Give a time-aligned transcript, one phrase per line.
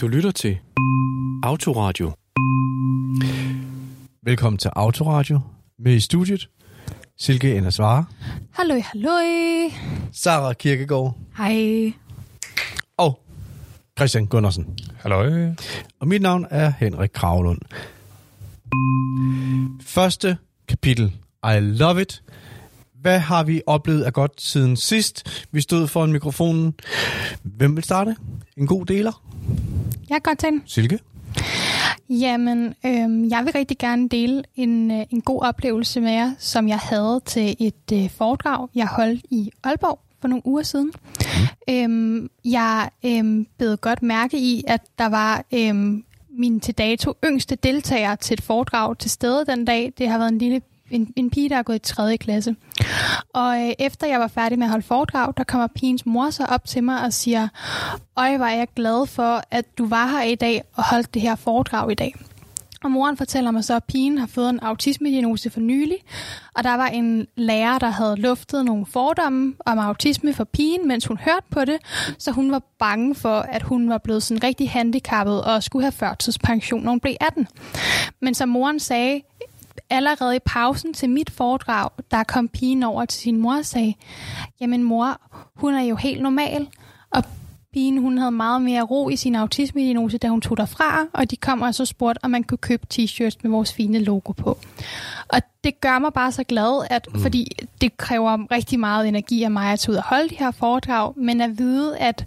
[0.00, 0.58] Du lytter til
[1.42, 2.12] Autoradio.
[4.22, 5.40] Velkommen til Autoradio.
[5.78, 6.48] Med i studiet,
[7.18, 8.04] Silke Endersvare,
[8.50, 9.22] Halløj, halløj.
[10.12, 11.92] Sara Kirkegaard Hej.
[12.96, 13.20] og
[13.98, 14.78] Christian Gundersen.
[14.98, 15.54] Halløj.
[16.00, 17.58] Og mit navn er Henrik Kravlund.
[19.82, 20.36] Første
[20.68, 21.12] kapitel.
[21.44, 22.22] I love it.
[23.00, 25.46] Hvad har vi oplevet af godt siden sidst?
[25.52, 26.74] Vi stod foran mikrofonen.
[27.42, 28.16] Hvem vil starte?
[28.56, 29.22] En god deler?
[30.08, 30.62] Jeg kan godt tage den.
[30.66, 30.98] Silke?
[32.10, 36.68] Jamen, øhm, jeg vil rigtig gerne dele en, øh, en god oplevelse med jer, som
[36.68, 40.92] jeg havde til et øh, foredrag, jeg holdt i Aalborg for nogle uger siden.
[41.68, 41.74] Mm.
[41.74, 46.04] Øhm, jeg øhm, blev godt mærke i, at der var øhm,
[46.38, 49.92] min til dato yngste deltager til et foredrag til stede den dag.
[49.98, 50.60] Det har været en lille
[50.94, 52.16] en, en pige, der er gået i 3.
[52.16, 52.56] klasse.
[53.32, 56.44] Og øh, efter jeg var færdig med at holde foredrag, der kommer pigens mor så
[56.44, 57.48] op til mig og siger,
[58.16, 61.34] Øj, var jeg glad for, at du var her i dag og holdt det her
[61.34, 62.14] foredrag i dag.
[62.84, 65.96] Og moren fortæller mig så, at pigen har fået en autisme-diagnose for nylig,
[66.54, 71.06] og der var en lærer, der havde luftet nogle fordomme om autisme for pigen, mens
[71.06, 71.76] hun hørte på det,
[72.18, 75.92] så hun var bange for, at hun var blevet sådan rigtig handicappet og skulle have
[75.92, 77.48] førtidspension, når hun blev 18.
[78.20, 79.20] Men som moren sagde,
[79.90, 83.94] allerede i pausen til mit foredrag, der kom pigen over til sin mor og sagde,
[84.60, 85.20] jamen mor,
[85.56, 86.68] hun er jo helt normal,
[87.10, 87.24] og
[87.72, 91.36] pigen hun havde meget mere ro i sin autisme-diagnose, da hun tog derfra, og de
[91.36, 94.58] kom og så spurgte, om man kunne købe t-shirts med vores fine logo på.
[95.28, 97.20] Og det gør mig bare så glad, at, mm.
[97.20, 100.50] fordi det kræver rigtig meget energi af mig at tage ud og holde de her
[100.50, 102.26] foredrag, men at vide, at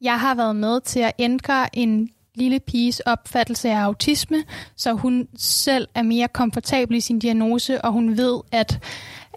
[0.00, 4.44] jeg har været med til at ændre en lille piges opfattelse af autisme,
[4.76, 8.80] så hun selv er mere komfortabel i sin diagnose, og hun ved, at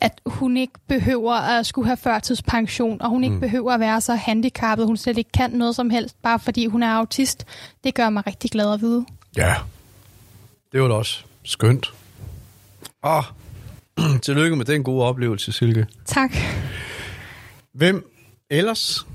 [0.02, 3.40] at hun ikke behøver at skulle have førtidspension, og hun ikke mm.
[3.42, 6.84] behøver at være så handicappet, hun slet ikke kan noget som helst, bare fordi hun
[6.84, 7.46] er autist.
[7.84, 9.06] Det gør mig rigtig glad at vide.
[9.38, 9.56] Ja,
[10.72, 11.94] det var da også skønt.
[13.02, 13.24] Og
[14.24, 15.88] tillykke med den gode oplevelse, Silke.
[16.06, 16.36] Tak.
[17.74, 18.12] Hvem
[18.50, 19.06] ellers?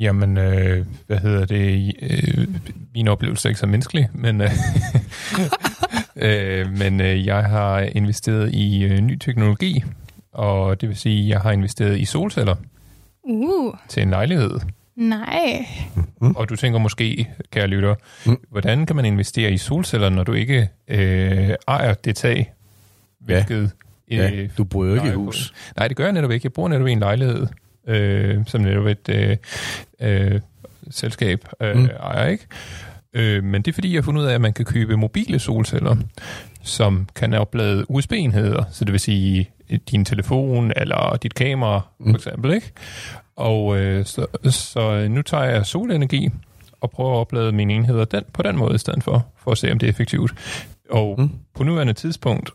[0.00, 1.92] Jamen, øh, hvad hedder det?
[2.02, 2.48] Øh,
[2.94, 4.50] min oplevelse er ikke så menneskelig, men, øh,
[6.16, 9.84] øh, men øh, jeg har investeret i øh, ny teknologi,
[10.32, 12.54] og det vil sige, at jeg har investeret i solceller
[13.26, 14.50] Uh, til en lejlighed.
[14.96, 15.66] nej.
[16.20, 16.30] Mm.
[16.36, 17.94] Og du tænker måske, kære lytter,
[18.26, 18.36] mm.
[18.50, 22.52] hvordan kan man investere i solceller, når du ikke øh, ejer det tag?
[23.20, 23.70] Hvilket,
[24.10, 25.54] Ja, øh, du bor jo ikke i hus.
[25.76, 26.46] Nej, det gør jeg netop ikke.
[26.46, 27.46] Jeg bor netop i en lejlighed,
[27.86, 29.36] øh, som netop et øh,
[30.00, 30.40] øh,
[30.90, 31.88] selskab øh, Mm.
[32.00, 32.46] ejer, ikke?
[33.14, 35.38] Øh, men det er fordi, jeg har fundet ud af, at man kan købe mobile
[35.38, 35.96] solceller,
[36.62, 42.12] som kan oplade USB-enheder, så det vil sige øh, din telefon eller dit kamera, Mm.
[42.12, 42.72] for eksempel, ikke?
[43.36, 46.30] Og øh, så, så nu tager jeg solenergi
[46.80, 49.58] og prøver at oplade mine enheder den, på den måde i stedet for, for at
[49.58, 50.34] se, om det er effektivt.
[50.90, 51.30] Og Mm.
[51.54, 52.50] på nuværende tidspunkt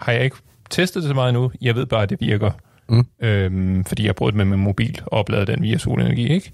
[0.00, 0.36] har jeg ikke
[0.70, 1.52] testet det så meget endnu.
[1.60, 2.50] Jeg ved bare, at det virker.
[2.92, 3.06] Mm.
[3.26, 6.50] Øhm, fordi jeg prøvet med min mobil og opladet den via solenergi, ikke?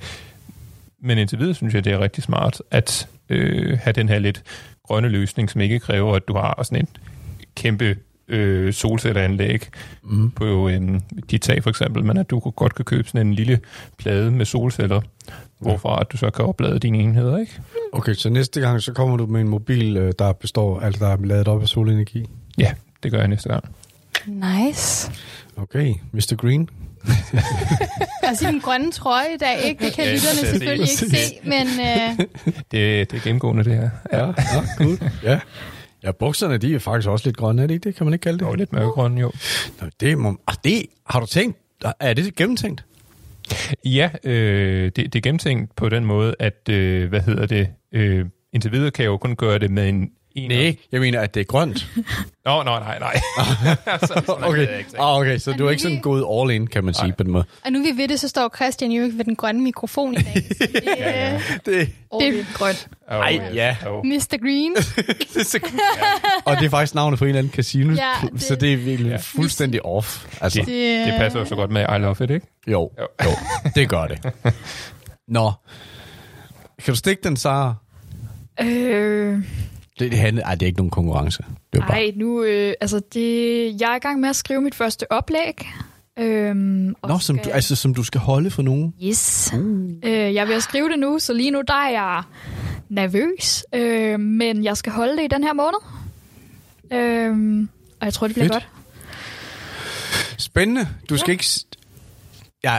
[1.02, 4.42] Men indtil videre synes jeg, det er rigtig smart at øh, have den her lidt
[4.84, 6.88] grønne løsning, som ikke kræver, at du har sådan et
[7.56, 7.96] kæmpe
[8.28, 9.68] øh, solcelleanlæg
[10.02, 10.30] Mm.
[10.30, 11.00] på øh,
[11.30, 13.60] dit tag for eksempel, men at du godt kan købe sådan en lille
[13.98, 15.00] plade med solceller,
[15.58, 17.52] hvorfra at du så kan oplade dine enheder, ikke?
[17.92, 21.10] Okay, så næste gang, så kommer du med en mobil, øh, der består, altså der
[21.12, 22.26] er lavet op af solenergi.
[22.58, 22.72] Ja,
[23.02, 23.64] det gør jeg næste gang.
[24.26, 25.10] Nice.
[25.58, 26.36] Okay, Mr.
[26.36, 26.68] Green.
[28.22, 29.84] Altså den grønne trøje i dag, ikke?
[29.84, 32.26] Det kan Ja, lytterne selvfølgelig ikke se, men øh,
[32.70, 33.90] Det, det er gennemgående, det her.
[34.12, 34.32] Ja, ja,
[34.76, 34.98] cool.
[35.22, 35.40] ja.
[36.02, 37.96] Ja, bukserne, de er faktisk også lidt grønne, er det ikke det?
[37.96, 38.46] Kan man ikke kalde det?
[38.46, 39.32] Og lidt mørkegrøn, jo.
[39.80, 41.58] Nå, det, må, ah, det har du tænkt?
[42.00, 42.84] Er det gennemtænkt?
[43.84, 48.26] Ja, øh, det, det er gennemtænkt på den måde, at, øh, hvad hedder det, øh,
[48.52, 50.10] indtil videre kan jeg jo kun gøre det med en...
[50.44, 51.86] en Nej, jeg mener, at det er grønt.
[52.44, 53.20] Nå, nå, nej, nej.
[54.00, 54.78] så, sådan okay.
[54.78, 54.90] ikke.
[54.98, 57.06] Ah, okay, så Men du er vi- ikke sådan gået all in, kan man sige
[57.06, 57.16] Nej.
[57.16, 57.44] på den måde.
[57.64, 60.14] og nu er vi ved det, så står Christian jo ikke ved den grønne mikrofon
[60.14, 60.34] i dag.
[60.34, 61.40] Det, Ja, ja.
[61.66, 61.88] Det,
[62.20, 62.74] det er grøn.
[63.10, 63.76] Oh, Ej, ja.
[63.86, 64.06] Oh.
[64.06, 64.38] Mr.
[64.42, 64.74] Green.
[64.74, 68.54] det er og det er faktisk navnet på en eller anden casino, Ja, det, så
[68.54, 69.16] det- det er virkelig Ja.
[69.16, 70.26] fuldstændig off.
[70.40, 70.66] Altså, Det,
[71.06, 72.46] det passer jo så godt med I Love It, ikke?
[72.66, 73.06] jo, Jo.
[73.24, 73.30] jo,
[73.74, 74.32] det gør det.
[75.28, 75.52] Nå,
[76.84, 77.74] kan du stikke den, Sara?
[78.60, 79.38] Øh,
[79.98, 81.44] Det, det, handler, ej, det er ikke nogen konkurrence.
[81.72, 84.74] Det er bare, nu, øh, altså det, jeg er i gang med at skrive mit
[84.74, 85.68] første oplæg.
[86.18, 88.94] Øhm, og Nå, som skal- du, altså, som du skal holde for nogen?
[89.04, 89.52] Yes.
[90.04, 92.22] Øh, jeg ved at skrive det nu, så lige nu der er jeg
[92.88, 95.78] nervøs, øh, men jeg skal holde det i den her måned.
[96.92, 97.66] Øh,
[98.00, 98.52] og jeg tror, det bliver Fedt.
[98.52, 98.68] godt.
[100.38, 100.88] Spændende.
[101.10, 101.44] Du skal ikke...
[102.64, 102.78] Ja,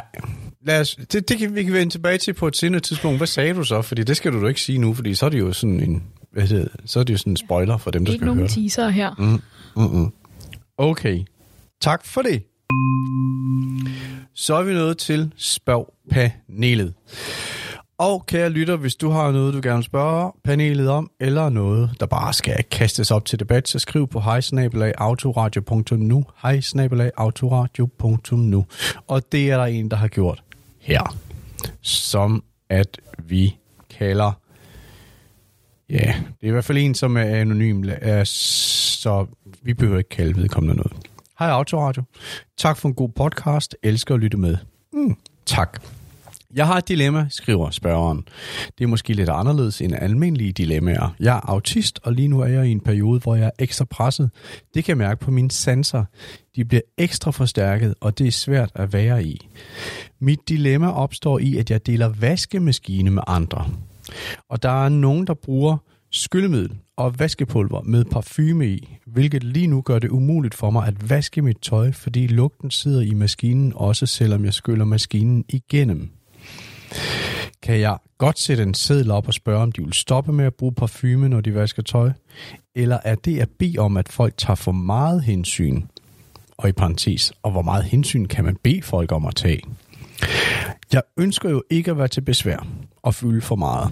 [0.65, 3.17] lad os, det, det kan vi kan vende tilbage til på et senere tidspunkt.
[3.19, 3.81] Hvad sagde du så?
[3.81, 6.03] Fordi det skal du da ikke sige nu, fordi så er det jo sådan en,
[6.31, 8.35] hvad det, så er det jo sådan en spoiler for dem, der Ikke skal høre
[8.35, 8.55] nogen det.
[8.55, 9.15] teaser her.
[9.17, 9.41] Mm,
[9.83, 10.13] mm-mm.
[10.77, 11.23] Okay.
[11.81, 12.43] Tak for det.
[14.33, 16.93] Så er vi nået til spørg panelet.
[17.97, 21.91] Og kære lytter, hvis du har noget, du gerne vil spørge panelet om, eller noget,
[21.99, 28.65] der bare skal kastes op til debat, så skriv på hejsnabelagautoradio.nu, hejsnabelagautoradio.nu.
[29.07, 30.43] Og det er der en, der har gjort
[30.79, 31.15] her,
[31.81, 33.55] som at vi
[33.99, 34.31] kalder
[35.89, 37.83] Ja, det er i hvert fald en, som er anonym,
[38.23, 39.25] så
[39.61, 40.93] vi behøver ikke kalde vedkommende noget.
[41.39, 42.03] Hej Autoradio.
[42.57, 43.75] Tak for en god podcast.
[43.83, 44.57] Elsker at lytte med.
[44.93, 45.15] Mm,
[45.45, 45.81] tak.
[46.53, 48.27] Jeg har et dilemma, skriver spørgeren.
[48.77, 51.15] Det er måske lidt anderledes end almindelige dilemmaer.
[51.19, 53.85] Jeg er autist, og lige nu er jeg i en periode, hvor jeg er ekstra
[53.85, 54.31] presset.
[54.73, 56.05] Det kan jeg mærke på mine sanser.
[56.55, 59.47] De bliver ekstra forstærket, og det er svært at være i.
[60.19, 63.69] Mit dilemma opstår i, at jeg deler vaskemaskine med andre.
[64.49, 65.77] Og der er nogen, der bruger
[66.11, 71.09] skyllemiddel og vaskepulver med parfume i, hvilket lige nu gør det umuligt for mig at
[71.09, 76.09] vaske mit tøj, fordi lugten sidder i maskinen, også selvom jeg skyller maskinen igennem.
[77.61, 80.53] Kan jeg godt sætte en seddel op og spørge, om de vil stoppe med at
[80.53, 82.11] bruge parfume, når de vasker tøj?
[82.75, 85.81] Eller er det at bede om, at folk tager for meget hensyn?
[86.57, 89.61] Og i parentes, og hvor meget hensyn kan man bede folk om at tage?
[90.93, 92.67] Jeg ønsker jo ikke at være til besvær
[93.01, 93.91] og fylde for meget.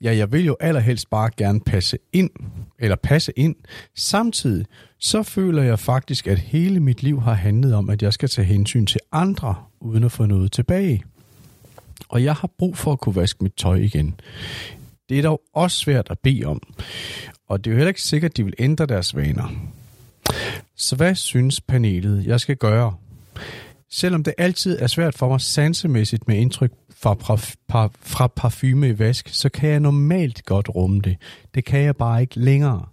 [0.00, 2.30] Ja, jeg vil jo allerhelst bare gerne passe ind,
[2.78, 3.54] eller passe ind.
[3.96, 4.66] Samtidig
[4.98, 8.46] så føler jeg faktisk, at hele mit liv har handlet om, at jeg skal tage
[8.46, 11.04] hensyn til andre, uden at få noget tilbage.
[12.08, 14.20] Og jeg har brug for at kunne vaske mit tøj igen.
[15.08, 16.62] Det er dog også svært at bede om.
[17.48, 19.48] Og det er jo heller ikke sikkert, at de vil ændre deres vaner.
[20.76, 22.94] Så hvad synes panelet, jeg skal gøre?
[23.92, 28.88] Selvom det altid er svært for mig sansemæssigt med indtryk fra, fra, fra, fra parfume
[28.88, 31.16] i vask, så kan jeg normalt godt rumme det.
[31.54, 32.86] Det kan jeg bare ikke længere.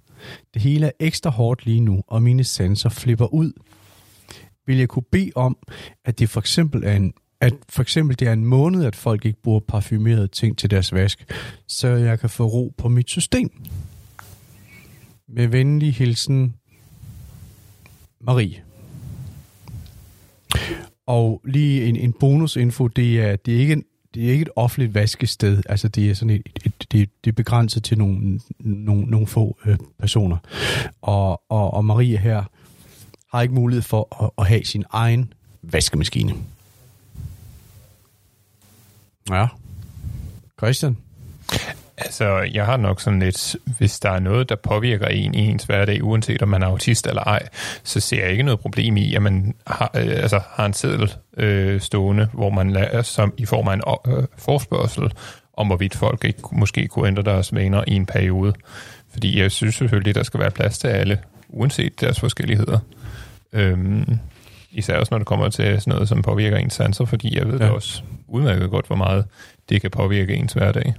[0.53, 3.53] Det hele er ekstra hårdt lige nu, og mine sanser flipper ud.
[4.67, 5.57] Vil jeg kunne bede om,
[6.05, 9.25] at det for eksempel er en at for eksempel det er en måned, at folk
[9.25, 11.33] ikke bruger parfumerede ting til deres vask,
[11.67, 13.49] så jeg kan få ro på mit system.
[15.27, 16.55] Med venlig hilsen,
[18.21, 18.66] Marie.
[21.07, 23.83] Og lige en, en bonusinfo, det er, det er ikke en,
[24.13, 25.63] det er ikke et offentligt vaskested.
[25.69, 29.27] Altså det er sådan et, et, et det, det er begrænset til nogle, nogle, nogle
[29.27, 30.37] få øh, personer.
[31.01, 32.43] Og, og, og Marie her
[33.31, 36.33] har ikke mulighed for at, at have sin egen vaskemaskine.
[39.29, 39.47] Ja.
[40.57, 40.97] Christian?
[41.97, 45.63] Altså, jeg har nok sådan lidt, hvis der er noget, der påvirker en i ens
[45.63, 47.47] hverdag, uanset om man er autist eller ej,
[47.83, 51.13] så ser jeg ikke noget problem i, at man har, øh, altså, har en seddel
[51.37, 55.11] øh, stående, hvor man lader som i form af en øh, forspørgsel
[55.53, 58.53] om, hvorvidt folk ikke måske kunne ændre deres vaner i en periode.
[59.11, 62.79] Fordi jeg synes selvfølgelig, der skal være plads til alle, uanset deres forskelligheder.
[63.53, 64.19] Øhm,
[64.71, 67.59] især også, når det kommer til sådan noget, som påvirker ens sanser, fordi jeg ved
[67.59, 67.65] ja.
[67.65, 69.25] Da også udmærket godt, hvor meget
[69.69, 70.93] det kan påvirke ens hverdag.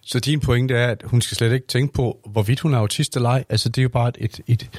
[0.00, 3.16] Så din pointe er, at hun skal slet ikke tænke på, hvorvidt hun er autist
[3.16, 3.44] eller ej.
[3.48, 4.70] Altså, det er jo bare et, et,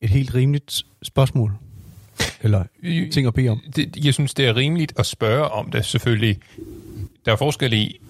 [0.00, 1.52] et helt rimeligt spørgsmål.
[2.42, 2.64] Eller
[3.12, 3.62] ting at bede om.
[3.76, 6.38] det, jeg synes, det er rimeligt at spørge om det, selvfølgelig.
[7.24, 8.00] Der er forskel i,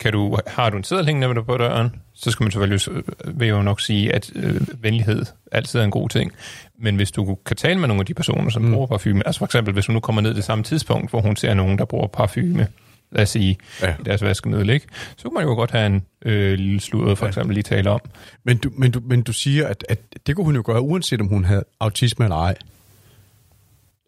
[0.00, 3.40] kan du, har du en seddel hængende med på døren, så skal man selvfølgelig, øh,
[3.40, 6.32] vil jo nok sige, at øh, venlighed altid er en god ting.
[6.78, 8.72] Men hvis du kan tale med nogle af de personer, som mm.
[8.72, 11.36] bruger parfume, altså for eksempel, hvis hun nu kommer ned det samme tidspunkt, hvor hun
[11.36, 12.66] ser nogen, der bruger parfume,
[13.12, 13.86] lad os sige, Ja.
[13.88, 13.94] ja.
[14.00, 14.86] i deres vaskemiddel, ikke?
[15.16, 17.28] så kunne man jo godt have en øh, lille sludder, for Ja.
[17.28, 18.00] eksempel, lige tale om.
[18.44, 21.20] Men du, men du, men du siger, at, at det kunne hun jo gøre, uanset
[21.20, 22.54] om hun havde autisme eller ej.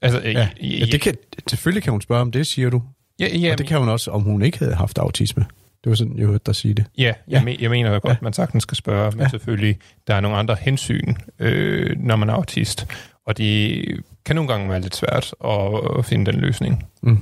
[0.03, 1.15] Altså, øh, Ja, ja det kan,
[1.51, 2.83] selvfølgelig kan hun spørge om det, siger du.
[3.21, 5.47] ja, Ja, ja, og det kan hun også, om hun ikke havde haft autisme.
[5.85, 6.85] Det var sådan, jeg hørte dig sige det.
[6.99, 7.15] Ja, jeg,
[7.47, 7.53] Ja.
[7.53, 8.11] me- jeg mener jo godt, Ja.
[8.11, 8.17] ja.
[8.23, 9.25] man sagtens skal spørge, men Ja.
[9.25, 9.29] ja.
[9.29, 12.87] selvfølgelig, der er nogle andre hensyn, øh, når man er autist,
[13.27, 13.85] og det
[14.25, 16.85] kan nogle gange være lidt svært at, at finde den løsning.
[17.03, 17.19] Mm.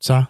[0.00, 0.24] Så,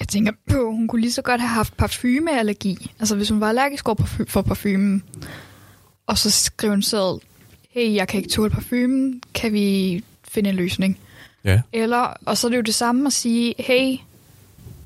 [0.00, 2.90] Jeg tænker på, hun kunne lige så godt have haft parfumeallergi.
[3.00, 5.02] Altså hvis hun var allergisk over for parfumen,
[6.06, 7.14] og så skrev hun selv,
[7.70, 10.98] hey, jeg kan ikke tåle parfumen, kan vi finde en løsning?
[11.44, 11.60] ja.
[11.72, 13.96] Eller, og så er det jo det samme at sige, hey,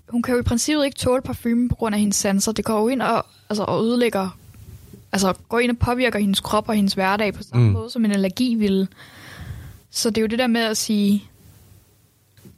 [0.09, 2.53] hun kan jo i princippet ikke tåle parfumen på grund af hendes sanser.
[2.53, 4.39] Det går jo ind og, altså, og ødelægger,
[5.13, 7.69] altså går ind og påvirker hendes krop og hendes hverdag på samme Mm.
[7.69, 7.73] mm.
[7.73, 8.89] måde, som en allergi ville.
[9.91, 11.25] Så det er jo det der med at sige,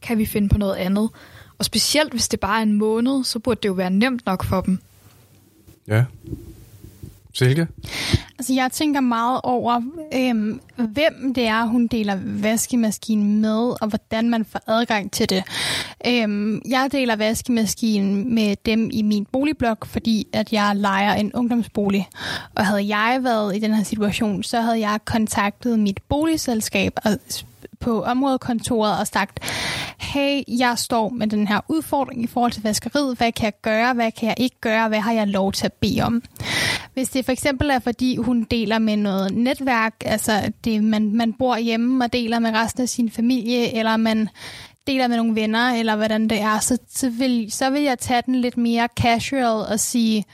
[0.03, 1.11] kan vi finde på noget andet?
[1.59, 4.45] Og specielt hvis det bare er en måned, så burde det jo være nemt nok
[4.45, 4.79] for dem.
[5.89, 6.05] Ja.
[7.33, 7.67] Silke?
[8.39, 9.81] Altså, jeg tænker meget over,
[10.15, 15.43] øhm, hvem det er, hun deler vaskemaskinen med, og hvordan man får adgang til det.
[16.07, 22.09] Øhm, jeg deler vaskemaskinen med dem i min boligblok, fordi at jeg leger en ungdomsbolig.
[22.55, 27.19] Og havde jeg været i den her situation, så havde jeg kontaktet mit boligselskab og
[27.85, 29.41] på områdekontoret og sagt,
[30.01, 33.17] hey, jeg står med den her udfordring i forhold til vaskeriet.
[33.17, 33.95] Hvad kan jeg gøre?
[33.95, 34.89] Hvad kan jeg ikke gøre?
[34.89, 36.23] Hvad har jeg lov til at bede om?
[36.95, 41.33] Hvis det for eksempel er, fordi hun deler med noget netværk, altså det, man, man
[41.33, 44.29] bor hjemme og deler med resten af sin familie, eller man
[44.87, 48.23] deler med nogle venner, eller hvordan det er, så, så, vil, så vil jeg tage
[48.27, 50.25] den lidt mere casual og sige,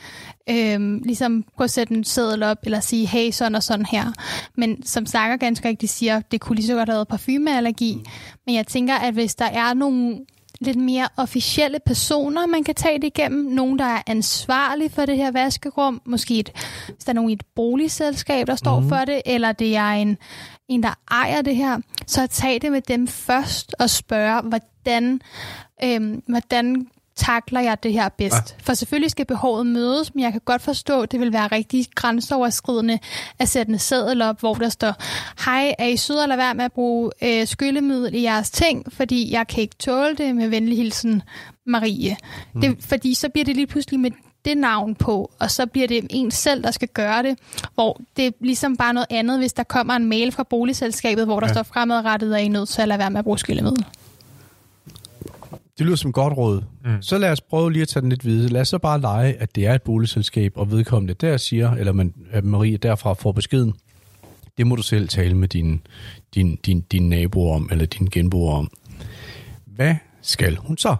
[0.50, 4.12] øhm, ligesom gå og sætte en seddel op, eller sige, hey, sådan og sådan her.
[4.56, 8.04] Men som snakker ganske rigtigt siger, det kunne lige så godt have været parfumeallergi.
[8.46, 10.18] Men jeg tænker, at hvis der er nogle
[10.60, 13.52] lidt mere officielle personer, man kan tage det igennem.
[13.52, 16.02] Nogen, der er ansvarlige for det her vaskerum.
[16.04, 16.50] Måske et,
[16.86, 18.88] hvis der er nogen i et boligselskab, der står mm.
[18.88, 20.18] for det, eller det er en,
[20.68, 21.78] en, der ejer det her.
[22.06, 25.20] Så tag det med dem først og spørge, hvordan,
[25.84, 26.86] øhm, hvordan
[27.20, 28.34] takler jeg det her bedst?
[28.34, 28.62] Ja.
[28.62, 31.86] For selvfølgelig skal behovet mødes, men jeg kan godt forstå, at det vil være rigtig
[31.94, 32.98] grænseoverskridende
[33.38, 34.94] at sætte en seddel op, hvor der står,
[35.44, 39.32] hej, er I søde lade være med at bruge øh, skyllemiddel i jeres ting, fordi
[39.32, 41.22] jeg kan ikke tåle det med venlig hilsen
[41.66, 42.16] Marie.
[42.54, 42.60] Mm.
[42.60, 44.10] Det, fordi så bliver det lige pludselig med
[44.44, 47.38] det navn på, og så bliver det en selv, der skal gøre det,
[47.74, 51.40] hvor det er ligesom bare noget andet, hvis der kommer en mail fra boligselskabet, hvor
[51.40, 51.52] der ja.
[51.52, 53.84] står fremadrettet, at I er nødt til at lade være med at bruge skyllemiddel.
[55.80, 56.62] Det lyder som godt råd.
[56.84, 57.02] Mm.
[57.02, 58.48] Så lad os prøve lige at tage den lidt videre.
[58.48, 61.92] Lad os så bare lege, at det er et boligselskab, og vedkommende der siger, eller
[61.92, 63.74] man, at Marie derfra får beskeden,
[64.58, 65.80] det må du selv tale med din,
[66.34, 68.70] din, din, din nabo om, eller din genboer om.
[69.66, 70.96] Hvad skal hun så?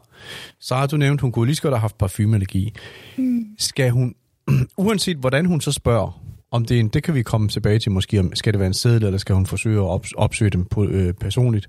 [0.60, 2.75] Så har du nævnt, hun kunne lige så godt have haft parfumeallergi.
[3.16, 3.44] Mm.
[3.58, 4.14] Skal hun,
[4.76, 6.20] uanset hvordan hun så spørger,
[6.50, 8.66] om det er en, det kan vi komme tilbage til måske, om skal det være
[8.66, 11.68] en sædel, eller skal hun forsøge at opsøge dem på, øh, personligt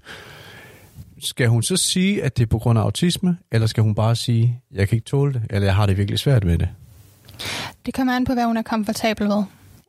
[1.22, 4.16] skal hun så sige, at det er på grund af autisme, eller skal hun bare
[4.16, 6.70] sige, jeg kan ikke tåle det, eller jeg har det virkelig svært med det?
[7.86, 9.44] Det kommer an på, hvad hun er komfortabel ved.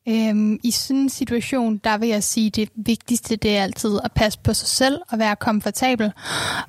[0.08, 4.12] Øhm, I sådan en situation, der vil jeg sige, det vigtigste det er altid at
[4.12, 6.12] passe på sig selv og være komfortabel.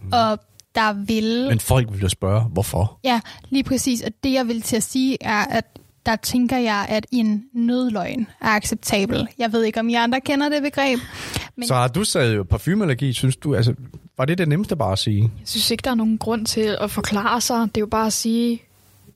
[0.02, 0.10] Mm.
[0.14, 0.40] Og
[0.76, 1.48] der vil...
[1.50, 3.00] Men folk vil jo spørge, hvorfor?
[3.04, 4.02] Ja, lige præcis.
[4.02, 5.66] Og det, jeg vil til at sige, er, at
[6.06, 9.28] der tænker jeg, at en nødløgn er acceptabel.
[9.38, 11.00] Jeg ved ikke, om I andre kender det begreb.
[11.56, 11.68] Men...
[11.68, 13.74] Så har du sagt parfumeallergi, synes du, altså,
[14.18, 15.22] var det det nemmeste bare at sige?
[15.22, 17.60] Jeg synes ikke, der er nogen grund til at forklare sig.
[17.62, 18.62] Det er jo bare at sige,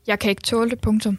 [0.08, 1.18] jeg kan ikke tåle det, punktum.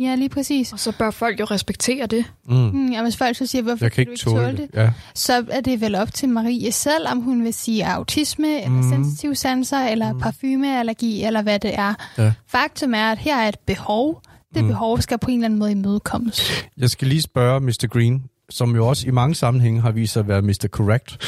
[0.00, 0.72] Ja, lige præcis.
[0.72, 2.24] Og så bør folk jo respektere det.
[2.44, 2.54] Mm.
[2.54, 4.70] Mm, ja, hvis folk så siger, hvorfor jeg kan, ikke tåle, tåle det, det?
[4.74, 4.90] Ja.
[5.14, 8.78] så er det vel op til Marie selv, om hun vil sige autisme, mm.
[8.78, 10.20] eller sensitive sanser, eller mm.
[10.20, 11.94] parfumeallergi, eller hvad det er.
[12.18, 12.32] Ja.
[12.46, 14.22] Faktum er, at her er et behov.
[14.54, 14.68] Det mm.
[14.68, 16.64] behov skal på en eller anden måde imødekommes.
[16.76, 17.86] Jeg skal lige spørge Mr.
[17.90, 20.68] Green, som jo også i mange sammenhænge har vist sig at være Mr.
[20.70, 21.18] Correct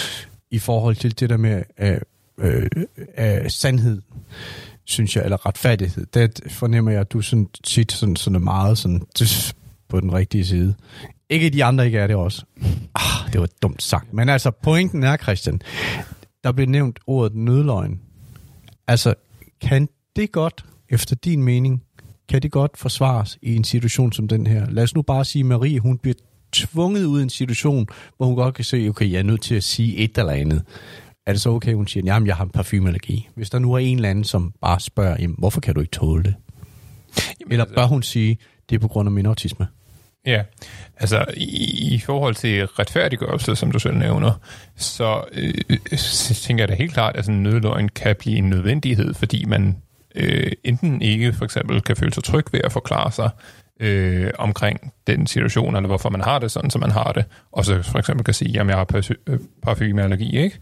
[0.50, 1.96] i forhold til det der med øh,
[2.38, 2.66] øh,
[3.18, 4.02] øh, sandhed,
[4.84, 6.06] synes jeg, eller retfærdighed.
[6.06, 9.02] Det fornemmer jeg, at du sådan, tit sådan, sådan meget sådan,
[9.88, 10.74] på den rigtige side.
[11.28, 12.44] Ikke de andre ikke er det også.
[12.94, 14.12] Ah, det var dumt sagt.
[14.12, 15.60] Men altså, pointen er, Christian,
[16.44, 18.00] der blev nævnt ordet nødløgn.
[18.86, 19.14] Altså,
[19.60, 21.82] kan det godt, efter din mening,
[22.28, 24.70] kan det godt forsvares i en situation som den her?
[24.70, 26.14] Lad os nu bare sige, at Marie, hun bliver
[26.52, 29.54] tvunget ud i en situation, hvor hun godt kan se, okay, jeg er nødt til
[29.54, 30.62] at sige et eller andet.
[31.26, 33.28] Er det så okay, hun siger, jamen, jeg har en parfumeallergi?
[33.34, 35.90] Hvis der nu er en eller anden, som bare spørger, jamen, hvorfor kan du ikke
[35.90, 36.34] tåle det?
[37.40, 38.38] Jamen, eller altså- bør hun sige,
[38.70, 39.66] det er på grund af min autisme?
[40.26, 40.42] Ja,
[40.96, 44.32] altså i, i forhold til retfærdiggørelse, som du selv nævner,
[44.76, 45.54] så øh,
[46.34, 49.76] tænker jeg da helt klart, at sådan en nødløgn kan blive en nødvendighed, fordi man
[50.14, 53.30] øh, enten ikke for eksempel kan føle sig tryg ved at forklare sig
[53.80, 57.64] øh, omkring den situation, eller hvorfor man har det sådan, som man har det, og
[57.64, 60.58] så for eksempel kan sige, at jeg har øh, parfumeallergi, ikke?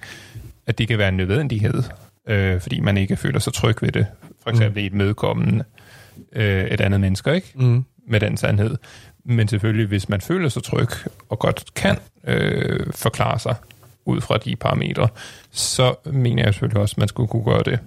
[0.67, 1.83] at det kan være en nødvendighed,
[2.29, 4.07] øh, fordi man ikke føler sig tryg ved det,
[4.43, 4.85] for eksempel mm.
[4.85, 5.65] i et medkommende
[6.33, 7.53] øh, et andet menneske, ikke?
[7.55, 7.85] Mm.
[8.07, 8.77] med den sandhed.
[9.25, 10.89] Men selvfølgelig, hvis man føler sig tryg
[11.29, 13.55] og godt kan øh, forklare sig
[14.05, 15.09] ud fra de parametre,
[15.51, 17.79] så mener jeg selvfølgelig også, at man skulle kunne gøre det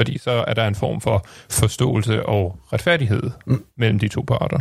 [0.00, 3.64] fordi så er der en form for forståelse og retfærdighed mm.
[3.76, 4.60] mellem de to parter.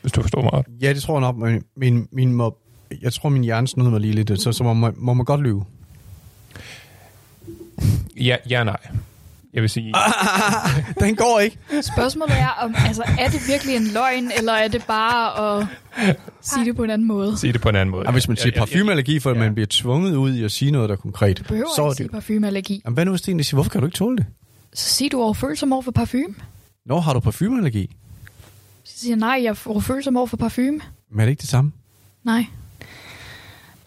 [0.00, 1.36] Hvis du forstår mig Ja, det tror jeg nok.
[1.36, 2.56] Men min, min må,
[3.02, 5.40] jeg tror, min hjerne snød mig lige lidt, så, så må, man, må man godt
[5.40, 5.64] lyve.
[8.16, 8.80] Ja, ja nej.
[9.54, 9.94] Jeg vil sige...
[11.00, 11.58] den går ikke.
[11.82, 15.66] Spørgsmålet er, om, altså, er det virkelig en løgn, eller er det bare at
[16.42, 17.38] sige det på en anden måde?
[17.38, 18.02] Sige det på en anden måde.
[18.06, 19.42] Ja, hvis man siger parfumeallergi, for at ja.
[19.42, 21.38] man bliver tvunget ud i at sige noget, der er konkret.
[21.38, 22.82] Du behøver så ikke sige parfumeallergi.
[22.84, 24.26] Jamen, hvad nu hvis det siger, hvorfor kan du ikke tåle det?
[24.74, 26.34] Så siger du overfølsom over for parfume.
[26.86, 27.96] Nå, har du parfumeallergi?
[28.84, 30.80] Så siger nej, jeg er overfølsom over for parfume.
[31.10, 31.72] Men er det ikke det samme?
[32.24, 32.46] Nej.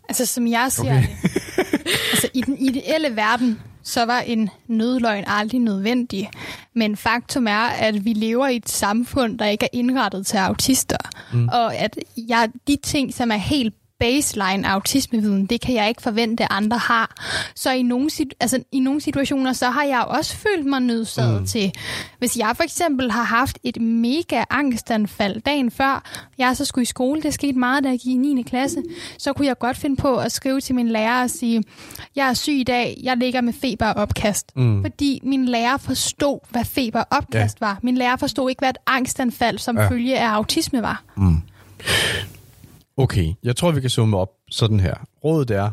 [0.10, 1.08] Altså, som jeg siger okay.
[1.24, 1.36] det,
[2.12, 6.30] altså, i den ideelle verden, så var en nødløgn aldrig nødvendig.
[6.74, 10.98] Men faktum er, at vi lever i et samfund, der ikke er indrettet til autister.
[11.34, 11.50] Mm.
[11.50, 16.44] Og at jeg, de ting, som er helt baseline autismeviden, det kan jeg ikke forvente,
[16.44, 17.16] at andre har.
[17.56, 21.48] Så i nogle, altså, i nogle situationer, så har jeg også følt mig nødsaget mm.
[21.48, 21.72] til.
[22.20, 26.04] Hvis jeg for eksempel har haft et mega angstanfald dagen før,
[26.38, 28.42] jeg så skulle i skole, det skete meget, da jeg gik i 9.
[28.42, 28.84] klasse,
[29.18, 31.64] så kunne jeg godt finde på at skrive til min lærer og sige,
[32.16, 34.52] jeg er syg i dag, jeg ligger med feber og opkast.
[34.56, 34.82] Mm.
[34.84, 37.66] Fordi min lærer forstod, hvad feber og opkast ja.
[37.66, 37.80] var.
[37.84, 39.90] Min lærer forstod ikke, hvad et angstanfald som Ja.
[39.90, 41.04] følge af autisme var.
[42.98, 44.96] Okay, jeg tror, vi kan summe op sådan her.
[45.24, 45.72] Rådet er,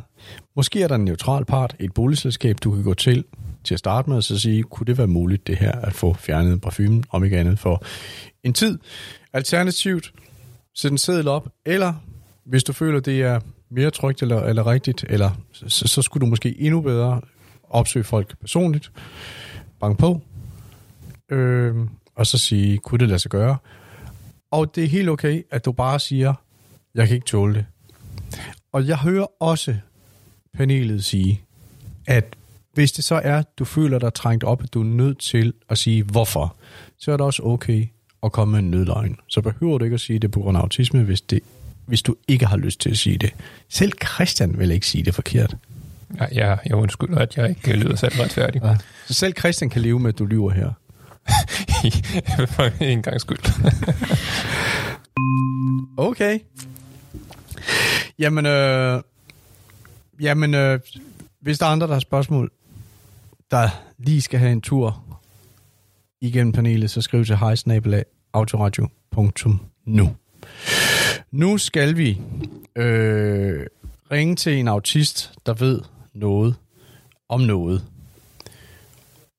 [0.57, 3.25] måske er der en neutral part, et boligselskab, du kan gå til
[3.65, 6.15] til at starte med, og så sige, kunne det være muligt det her, at få
[6.15, 7.83] fjernet parfumen, om ikke andet, for
[8.43, 8.79] en tid.
[9.33, 10.13] Alternativt,
[10.75, 11.95] sæt en seddel op, eller
[12.47, 13.41] hvis du føler, det er
[13.71, 17.21] mere trygt eller, eller rigtigt, eller så, så skulle du måske endnu bedre
[17.71, 18.93] opsøge folk personligt,
[19.81, 20.21] bank på,
[21.31, 21.75] øh,
[22.15, 23.57] og så sige, kunne det lade sig gøre?
[24.51, 26.35] Og det er helt okay, at du bare siger,
[26.95, 27.65] jeg kan ikke tåle det.
[28.73, 29.77] Og jeg hører også
[30.55, 31.41] panelet sige,
[32.07, 32.37] at
[32.75, 35.79] hvis det så er, du føler dig trængt op, at du er nødt til at
[35.79, 36.57] sige hvorfor,
[36.99, 37.87] så er det også okay
[38.23, 39.17] at komme med en nødløgn.
[39.29, 41.41] Så behøver du ikke at sige det på grund af autisme, hvis, det,
[41.87, 43.31] hvis du ikke har lyst til at sige det.
[43.69, 45.57] Selv Christian vil ikke sige det forkert.
[46.21, 48.63] Ja, jeg, jeg undskylder, at jeg ikke lyder særlig retfærdig.
[48.65, 48.77] Ja.
[49.07, 50.71] Så selv Christian kan leve med, at du lyver her.
[52.55, 53.39] For en gang skyld.
[55.97, 56.39] Okay.
[58.19, 59.03] Jamen, øh,
[60.21, 60.81] jamen øh,
[61.41, 62.51] hvis der er andre, der har spørgsmål,
[63.51, 63.69] der
[63.99, 65.05] lige skal have en tur
[66.21, 70.17] igennem panelet, så skriv til hejsnabelag.autoradio.nu.
[71.31, 72.21] Nu skal vi
[72.77, 73.67] øh,
[74.11, 75.81] ringe til en autist, der ved
[76.15, 76.55] noget
[77.29, 77.85] om noget.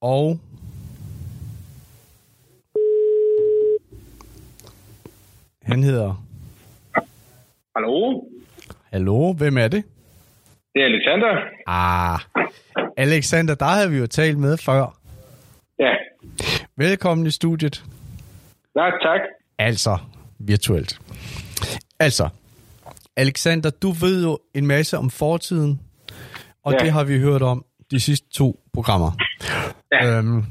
[0.01, 0.39] Og
[5.61, 6.24] han hedder
[7.77, 8.23] Hallo?
[8.91, 9.83] Hallo, hvem er det?
[10.73, 11.33] Det er Alexander.
[11.67, 12.19] Ah,
[12.97, 14.99] Alexander, der havde vi jo talt med før.
[15.79, 15.91] Ja.
[16.77, 17.83] Velkommen i studiet.
[18.75, 19.21] Ja, tak.
[19.59, 19.97] Altså,
[20.39, 20.99] virtuelt.
[21.99, 22.29] Altså,
[23.15, 25.79] Alexander, du ved jo en masse om fortiden,
[26.63, 26.77] og ja.
[26.77, 29.11] Det har vi hørt om de sidste to programmer.
[29.91, 30.17] Ja.
[30.17, 30.43] Øhm,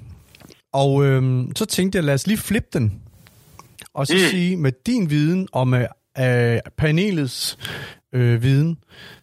[0.73, 3.03] og øhm, så tænkte jeg, lad os lige flippe den,
[3.95, 4.19] og så mm.
[4.19, 5.87] sige, med din viden og med
[6.21, 7.59] øh, panelets
[8.13, 8.79] øh, viden,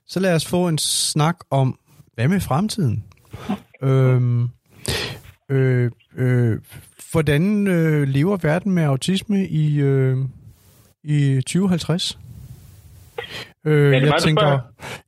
[0.08, 1.80] så lad os få en snak om,
[2.15, 3.04] hvad med fremtiden?
[3.84, 4.49] Øhm,
[5.49, 6.58] øh, øh,
[7.12, 10.17] hvordan øh, lever verden med autisme i, øh,
[11.04, 12.19] i 2050?
[13.65, 14.60] Øh, mig, jeg der tænker,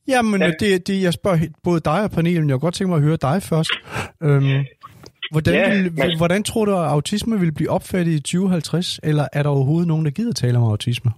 [0.08, 0.52] jamen, ja.
[0.60, 2.50] Det, det, jeg spørger både dig og panelen.
[2.50, 3.72] Jeg kunne godt tænke mig at høre dig først.
[4.24, 4.66] Øhm,
[5.32, 9.00] hvordan, Ja, vil, men- hvordan tror du, at autisme vil blive opfattet i 2050?
[9.04, 11.12] Eller er der overhovedet nogen, der gider tale om autisme?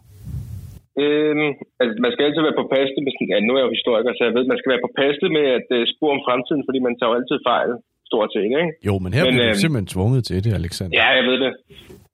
[1.04, 3.78] Øhm, altså, man skal altid være på paste med sådan, ja, nu er jeg jo
[3.78, 6.64] historiker, så jeg ved, man skal være på paste med at uh, spore om fremtiden,
[6.68, 7.72] fordi man tager jo altid fejl,
[8.10, 8.64] stort set, ikke?
[8.88, 10.94] Jo, men her Men, bliver du øhm, simpelthen tvunget til det, Alexander.
[11.02, 11.52] Ja, jeg ved det.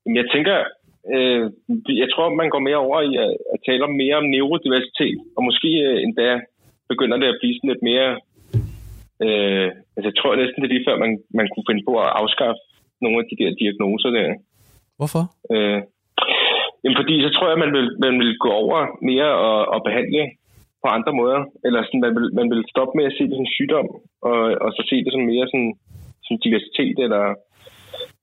[0.06, 0.56] Men jeg tænker,
[1.14, 1.44] øh,
[2.02, 5.42] jeg tror, man går mere over i at, at tale om mere om neurodiversitet, og
[5.50, 6.30] måske øh, endda
[6.92, 8.10] begynder det at blive sådan lidt mere...
[9.26, 12.10] Øh, altså, jeg tror næsten, det er lige før, man, man kunne finde på at
[12.22, 12.62] afskaffe
[13.04, 14.28] nogle af de der diagnoser der.
[15.00, 15.24] Hvorfor?
[15.54, 15.80] Øh,
[16.82, 18.78] jamen fordi så tror jeg, man vil, man vil gå over
[19.10, 20.24] mere og, og behandle
[20.84, 21.40] på andre måder.
[21.66, 23.88] Eller sådan, man, vil, man vil stoppe med at se det som sygdom,
[24.30, 25.72] og, og så se det som mere sådan,
[26.28, 27.24] som diversitet, eller,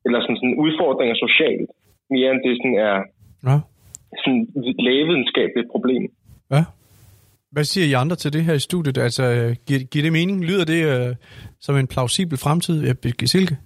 [0.06, 1.70] eller sådan, sådan udfordringer socialt,
[2.14, 2.96] mere end det sådan er
[3.48, 3.56] Ja.
[4.22, 4.42] sådan
[4.86, 6.02] lægevidenskabeligt problem.
[6.56, 6.64] ja.
[7.52, 8.98] Hvad siger I andre til det her i studiet?
[8.98, 10.44] Altså, øh, giver, giver det mening?
[10.44, 11.14] Lyder det øh,
[11.60, 12.76] som en plausibel fremtid?
[12.86, 12.92] Ja,
[13.26, 13.56] Silke?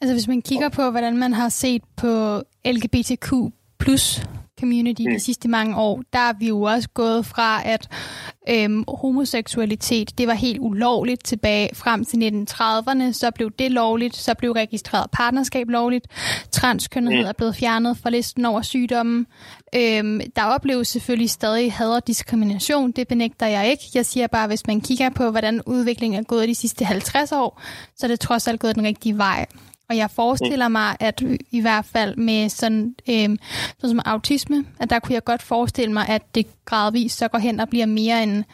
[0.00, 2.12] Altså hvis man kigger på, hvordan man har set på
[2.74, 3.28] LGBTQ
[3.80, 4.22] plus
[4.60, 7.88] community de sidste mange år, der er vi jo også gået fra, at
[8.48, 14.34] øhm, homoseksualitet, det var helt ulovligt tilbage frem til 1930'erne, så blev det lovligt, så
[14.34, 16.06] blev registreret partnerskab lovligt,
[16.50, 19.26] transkønnethed er blevet fjernet fra listen over sygdomme.
[19.74, 23.84] Øhm, der opleves selvfølgelig stadig had og diskrimination, det benægter jeg ikke.
[23.94, 27.62] Jeg siger bare, hvis man kigger på, hvordan udviklingen er gået de sidste 50 år,
[27.96, 29.46] så er det trods alt gået den rigtige vej.
[29.90, 33.38] Og jeg forestiller mig, at i hvert fald med sådan, øhm,
[33.78, 37.38] sådan som autisme, at der kunne jeg godt forestille mig, at det gradvist så går
[37.38, 38.44] hen og bliver mere en,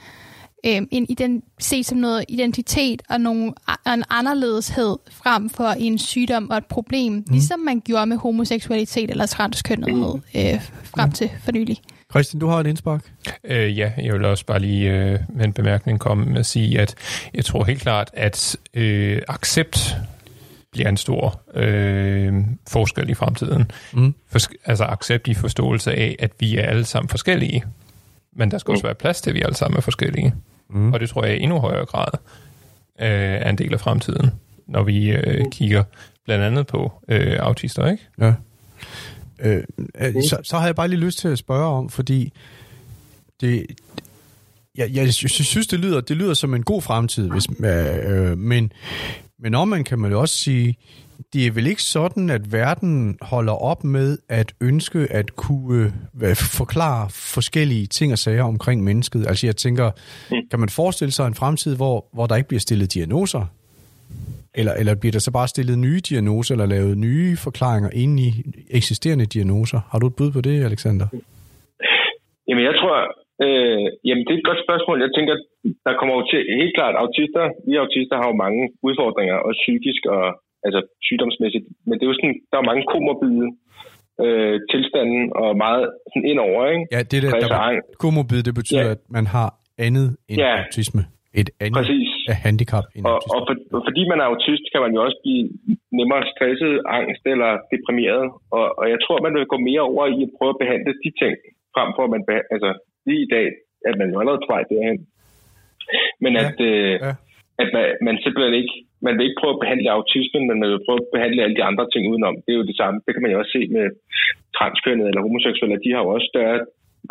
[0.66, 3.52] øhm, en ident, set som noget identitet og nogle,
[3.86, 7.24] og en anderledeshed frem for en sygdom og et problem, mm.
[7.30, 11.76] ligesom man gjorde med homoseksualitet eller transkønnethed øh, frem til for nylig.
[12.10, 13.12] Christian, du har et indspark?
[13.44, 16.80] Øh, ja, jeg vil også bare lige øh, med en bemærkning komme med at sige,
[16.80, 16.94] at
[17.34, 19.96] jeg tror helt klart, at øh, accept
[20.76, 22.34] bliver en stor øh,
[22.68, 23.70] forskel i fremtiden.
[23.92, 24.14] Mm.
[24.28, 27.64] For, altså accept i forståelse af, at vi er alle sammen forskellige.
[28.36, 30.34] Men der skal også være plads til, at vi alle sammen er forskellige.
[30.70, 30.92] Mm.
[30.92, 32.08] Og det tror jeg i endnu højere grad
[33.00, 34.30] øh, er en del af fremtiden,
[34.66, 35.84] når vi øh, kigger
[36.24, 38.08] blandt andet på øh, autister, ikke?
[38.20, 38.34] Ja.
[39.38, 39.64] Øh,
[40.00, 42.32] øh, så, så har jeg bare lige lyst til at spørge om, fordi
[43.40, 43.66] det,
[44.76, 48.72] jeg, jeg synes, det lyder, det lyder som en god fremtid, hvis, øh, men,
[49.38, 50.74] men om man kan man jo også sige,
[51.32, 55.92] det er vel ikke sådan, at verden holder op med at ønske at kunne
[56.34, 59.26] forklare forskellige ting og sager omkring mennesket.
[59.26, 59.90] Altså jeg tænker,
[60.50, 63.46] kan man forestille sig en fremtid, hvor, hvor der ikke bliver stillet diagnoser?
[64.54, 68.30] Eller, eller bliver der så bare stillet nye diagnoser, eller lavet nye forklaringer ind i
[68.70, 69.80] eksisterende diagnoser?
[69.90, 71.06] Har du et bud på det, Alexander?
[72.48, 72.94] Jamen, jeg tror,
[73.44, 74.96] øh, jamen, det er et godt spørgsmål.
[75.06, 75.34] Jeg tænker,
[75.86, 80.02] der kommer jo til, helt klart, autister, vi autister har jo mange udfordringer, også psykisk
[80.16, 80.24] og
[80.66, 83.46] altså sygdomsmæssigt, men det er jo sådan, der er mange komorbide
[84.24, 86.84] øh, tilstanden og meget sådan indover, ikke?
[86.94, 87.72] Ja, det der, der og
[88.04, 88.94] komorbid, det betyder, Ja.
[88.96, 89.48] at man har
[89.86, 90.54] andet end Ja.
[90.64, 91.02] autisme.
[91.42, 92.10] Et andet Præcis.
[92.32, 93.34] af handicap end Og, autisme.
[93.36, 95.42] og, for, og fordi man er autist, kan man jo også blive
[95.98, 98.24] nemmere stresset, angst eller deprimeret.
[98.58, 101.10] Og, og jeg tror, man vil gå mere over i at prøve at behandle de
[101.22, 101.34] ting,
[101.74, 102.22] frem for at man,
[102.54, 102.70] altså
[103.08, 103.48] lige i dag,
[103.88, 104.98] at man jo allerede på vej derhen.
[106.24, 107.12] Men Ja, at, øh, ja.
[107.62, 108.74] at man, man simpelthen ikke,
[109.06, 111.68] man vil ikke prøve at behandle autismen, men man vil prøve at behandle alle de
[111.70, 112.36] andre ting udenom.
[112.44, 112.96] Det er jo det samme.
[113.04, 113.86] Det kan man jo også se med
[114.58, 115.84] transkønnede eller homoseksuelle.
[115.84, 116.58] De har jo også større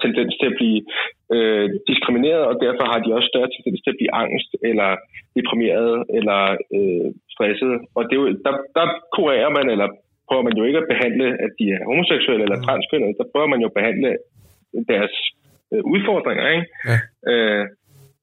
[0.03, 0.79] tendens til at blive
[1.35, 4.89] øh, diskrimineret, og derfor har de også større tendens til at blive angst, eller
[5.37, 6.39] deprimeret, eller
[6.77, 7.73] øh, stresset.
[7.97, 9.87] Og det er jo, der, der kurerer man, eller
[10.27, 13.17] prøver man jo ikke at behandle, at de er homoseksuelle eller transkønnede.
[13.19, 14.11] Der prøver man jo at behandle
[14.91, 15.15] deres
[15.93, 16.45] udfordringer.
[16.55, 16.67] Ikke?
[16.89, 16.97] Ja.
[17.31, 17.63] Øh,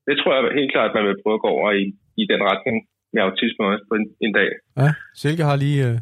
[0.07, 1.85] det tror jeg helt klart, at man vil prøve at gå over i,
[2.23, 2.77] i den retning
[3.13, 4.51] med autisme også på en, en dag.
[4.77, 5.89] Ja, Silke har lige...
[5.89, 5.99] Øh,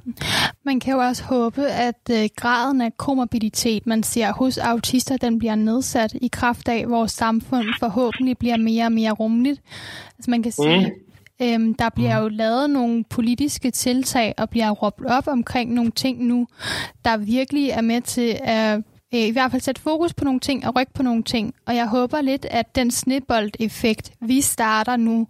[0.64, 5.38] Man kan jo også håbe, at øh, graden af komorbiditet, man ser hos autister, den
[5.38, 9.60] bliver nedsat i kraft af, at vores samfund forhåbentlig bliver mere og mere rummeligt.
[10.16, 10.92] Altså man kan sige,
[11.42, 16.26] øhm, der bliver jo lavet nogle politiske tiltag og bliver råbt op omkring nogle ting
[16.26, 16.46] nu,
[17.04, 18.80] der virkelig er med til at
[19.14, 21.54] øh, i hvert fald sætte fokus på nogle ting og rykke på nogle ting.
[21.66, 25.26] Og jeg håber lidt, at den snibbold-effekt, vi starter nu,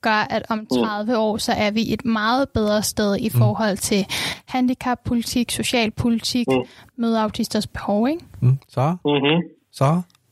[0.00, 4.06] gør, at om 30 år, så er vi et meget bedre sted i forhold til
[4.46, 6.62] handicappolitik, socialpolitik, Mm.
[6.96, 8.24] med autisters behov, ikke?
[8.40, 8.90] mm, Sara?
[9.04, 9.42] Mm-hmm.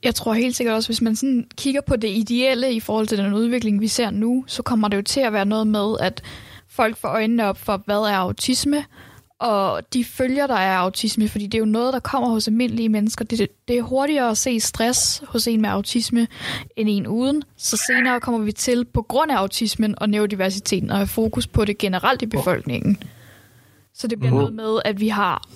[0.03, 3.19] Jeg tror helt sikkert også, hvis man sådan kigger på det ideelle i forhold til
[3.19, 6.23] den udvikling, vi ser nu, så kommer det jo til at være noget med, at
[6.69, 8.85] folk får øjnene op for, hvad er autisme,
[9.43, 12.89] og de følger, der er autisme, fordi det er jo noget, der kommer hos almindelige
[12.89, 13.25] mennesker.
[13.25, 16.27] Det, det er hurtigere at se stress hos en med autisme,
[16.77, 17.43] end en uden.
[17.57, 21.65] Så senere kommer vi til, på grund af autismen og neurodiversiteten, at have fokus på
[21.65, 23.03] det generelt i befolkningen.
[23.95, 25.49] Så det bliver noget med, at vi har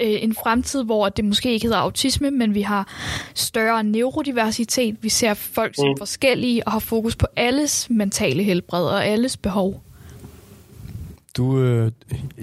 [0.00, 2.88] øh, en fremtid, hvor det måske ikke hedder autisme, men vi har
[3.34, 4.96] større neurodiversitet.
[5.00, 5.94] Vi ser folk som Mm.
[5.98, 9.82] forskellige og har fokus på alles mentale helbred og alles behov.
[11.38, 11.92] Du, øh,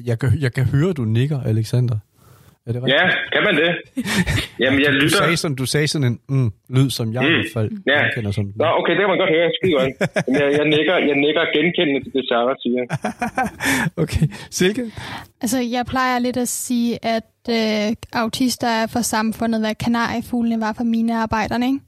[0.05, 1.97] jeg, kan, jeg kan høre, du nikker, Alexander.
[2.67, 3.01] Er det rigtigt?
[3.01, 3.71] Ja, kan man det?
[4.59, 5.17] Jamen, jeg Du lytter.
[5.17, 7.27] sagde sådan, du sagde sådan en mm, lyd, som jeg mm.
[7.27, 8.01] i hvert fald Ja.
[8.15, 9.49] kender som Nå, okay, det kan man godt høre.
[9.57, 9.91] Skide godt.
[10.39, 12.81] Jeg, jeg, nikker, jeg nikker genkendende til det, Sarah siger.
[14.03, 14.83] Okay, Silke?
[15.41, 20.73] Altså, jeg plejer lidt at sige, at øh, autister er for samfundet, hvad kanariefuglene var
[20.73, 21.79] for mine arbejderne, ikke?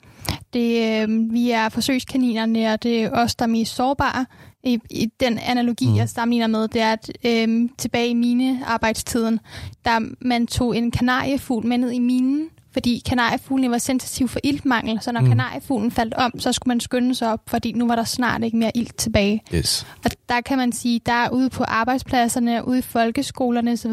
[0.54, 0.70] Det,
[1.04, 4.26] øh, vi er forsøgskaninerne, og det er os, der er mest sårbare.
[4.68, 5.96] I, i den analogi, mm.
[5.96, 9.40] jeg sammenligner med, det er, at øh, tilbage i mine arbejdstiden,
[9.86, 15.02] der man tog en kanariefugl med ned i minen, fordi kanariefuglene var sensitiv for iltmangel,
[15.02, 15.28] så når mm.
[15.28, 18.58] kanariefuglen faldt om, så skulle man skynde sig op, fordi nu var der snart ikke
[18.58, 19.42] mere ilt tilbage.
[19.54, 19.88] Yes.
[20.06, 23.92] Og der kan man sige, der er ude på arbejdspladserne, ude i folkeskolerne osv.,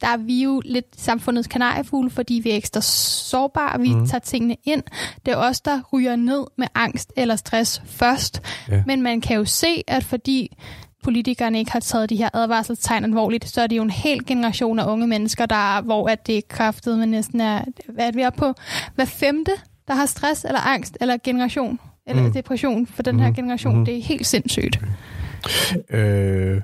[0.00, 4.06] der er vi jo lidt samfundets kanariefugle, fordi vi er ekstra sårbare, vi mm.
[4.06, 4.82] tager tingene ind.
[5.26, 8.42] Det er os, der ryger ned med angst eller stress først.
[8.68, 8.82] Ja.
[8.86, 10.56] Men man kan jo se, at fordi
[11.06, 14.78] politikerne ikke har taget de her advarselstegn alvorligt, så er det jo en hel generation
[14.78, 18.22] af unge mennesker, der, hvor at det kræftet med næsten er, hvad er det, vi
[18.22, 18.52] er på?
[18.94, 19.50] Hver femte,
[19.88, 22.28] der har stress eller angst eller generation eller Mm.
[22.28, 22.32] mm.
[22.34, 23.34] depression for den her Mhm.
[23.34, 23.76] generation.
[23.76, 23.84] Mhm.
[23.84, 24.80] Det er helt sindssygt.
[25.90, 26.60] Øh,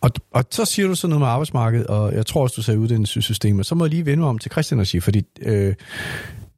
[0.00, 2.80] og, og så siger du så noget med arbejdsmarkedet, og jeg tror også, du sagde
[2.80, 3.66] uddannelsessystemet.
[3.66, 5.74] Så må jeg lige vende mig om til Christian og sige, fordi øh,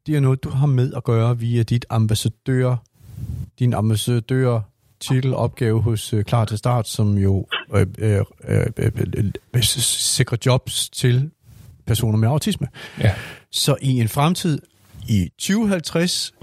[0.07, 2.75] det er noget, du har med at gøre via dit ambassadør,
[3.59, 4.59] din ambassadør
[5.03, 8.91] titelopgave hos øh, Klar til Start, som jo øh, øh, øh, øh,
[9.53, 11.29] øh, sikrer jobs til
[11.85, 12.67] personer med autisme.
[12.99, 13.13] Ja.
[13.51, 14.59] Så i en fremtid,
[15.07, 16.33] i 2050,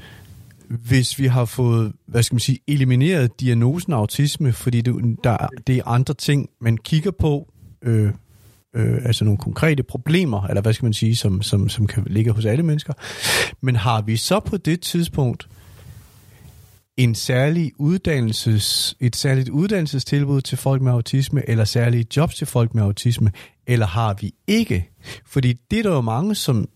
[0.68, 5.77] hvis vi har fået, hvad skal man sige, elimineret diagnosen autisme, fordi det, der, det
[5.77, 8.12] er andre ting, man kigger på, øh,
[8.75, 12.33] øh, altså nogle konkrete problemer, eller hvad skal man sige, som, som, som kan ligge
[12.33, 12.92] hos alle mennesker.
[13.61, 15.49] Men har vi så på det tidspunkt
[17.03, 22.75] en særlig uddannelses, et særligt uddannelsestilbud til folk med autisme, eller særlige jobs til folk
[22.75, 23.33] med autisme,
[23.67, 24.91] eller har vi ikke?
[25.27, 26.69] Fordi det er der jo mange, som,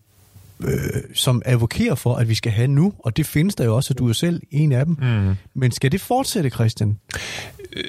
[0.63, 0.69] øh,
[1.13, 3.97] som advokerer for, at vi skal have nu, og det findes der jo også, og
[3.97, 4.97] du er selv en af dem.
[5.01, 5.35] Mm.
[5.53, 6.99] Men skal det fortsætte, Christian?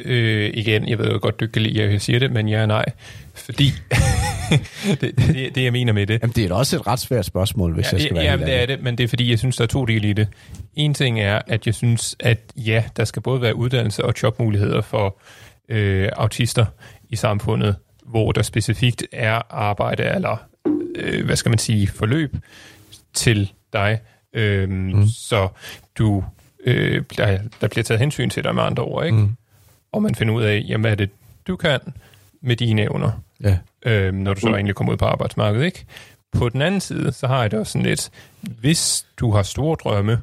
[0.05, 2.61] Øh, igen, jeg ved jo godt, du kan lide, at jeg siger det, men ja
[2.61, 2.85] og nej.
[3.35, 3.73] Fordi
[5.01, 6.23] det, det, det, jeg mener med det.
[6.23, 8.47] Jamen, det er da også et ret svært spørgsmål, hvis ja, jeg skal være Jamen,
[8.47, 10.29] det er det, men det er fordi, jeg synes, der er to dele i det.
[10.75, 14.81] En ting er, at jeg synes, at ja, der skal både være uddannelse og jobmuligheder
[14.81, 15.19] for
[15.69, 16.67] øh, autister
[17.09, 20.37] i samfundet, hvor der specifikt er arbejde eller,
[20.97, 22.37] øh, hvad skal man sige, forløb
[23.15, 24.01] til dig,
[24.33, 25.07] øh, mm.
[25.07, 25.49] så
[25.99, 26.25] du
[26.65, 29.19] øh, der, der bliver taget hensyn til dig med andre ord, ikke?
[29.19, 29.37] Mm.
[29.93, 31.11] Og man finder ud af, jamen, hvad er det,
[31.47, 31.81] du kan
[32.43, 33.11] med dine evner,
[33.43, 33.59] ja.
[33.87, 34.55] øh, når du så mm.
[34.55, 35.85] egentlig kommer ud på arbejdsmarkedet, ikke?
[36.33, 39.77] På den anden side, så har jeg det også sådan lidt, hvis du har store
[39.85, 40.21] drømme,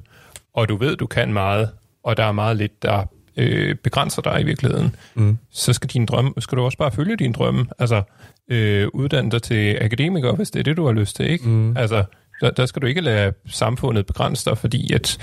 [0.54, 1.70] og du ved, du kan meget,
[2.04, 3.06] og der er meget lidt, der
[3.38, 5.38] øh, begrænser dig i virkeligheden, mm.
[5.52, 7.66] så skal, din drømme, skal du også bare følge din drømme.
[7.80, 8.04] Altså,
[8.50, 11.50] øh, uddanne dig til akademiker, hvis det er det, du har lyst til, ikke?
[11.50, 11.78] Mm.
[11.78, 12.04] Altså,
[12.42, 15.18] der, der skal du ikke lade samfundet begrænse dig, fordi at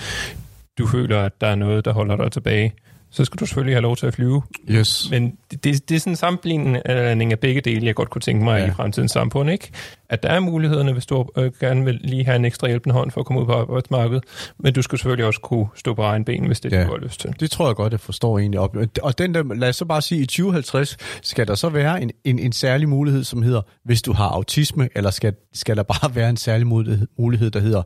[0.78, 2.74] du føler, at der er noget, der holder dig tilbage
[3.10, 4.42] så skal du selvfølgelig have lov til at flyve.
[4.70, 5.08] Yes.
[5.10, 8.44] Men det, det, det er sådan en sammenligning af begge dele, jeg godt kunne tænke
[8.44, 8.66] mig ja.
[8.66, 9.70] i fremtidens samfund, ikke?
[10.08, 13.10] At der er mulighederne, hvis du øh, gerne vil lige have en ekstra hjælpende hånd
[13.10, 14.24] for at komme ud på arbejdsmarkedet,
[14.58, 16.84] men du skal selvfølgelig også kunne stå på egen ben, hvis det ja.
[16.84, 17.34] du har lyst til.
[17.40, 18.60] Det tror jeg godt, jeg forstår egentlig.
[19.02, 22.10] Og den der, lad os så bare sige, i 2050 skal der så være en,
[22.24, 26.14] en, en særlig mulighed, som hedder, hvis du har autisme, eller skal, skal der bare
[26.14, 27.82] være en særlig mulighed, mulighed, der hedder,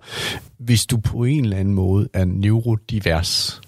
[0.58, 3.60] hvis du på en eller anden måde er neurodivers?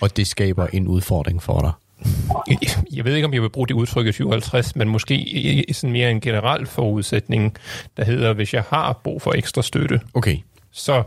[0.00, 1.72] Og det skaber en udfordring for dig.
[2.96, 6.10] Jeg ved ikke, om jeg vil bruge det udtryk i 57, men måske sådan mere
[6.10, 7.56] en generel forudsætning,
[7.96, 10.36] der hedder, hvis jeg har brug for ekstra støtte, okay.
[10.70, 11.02] så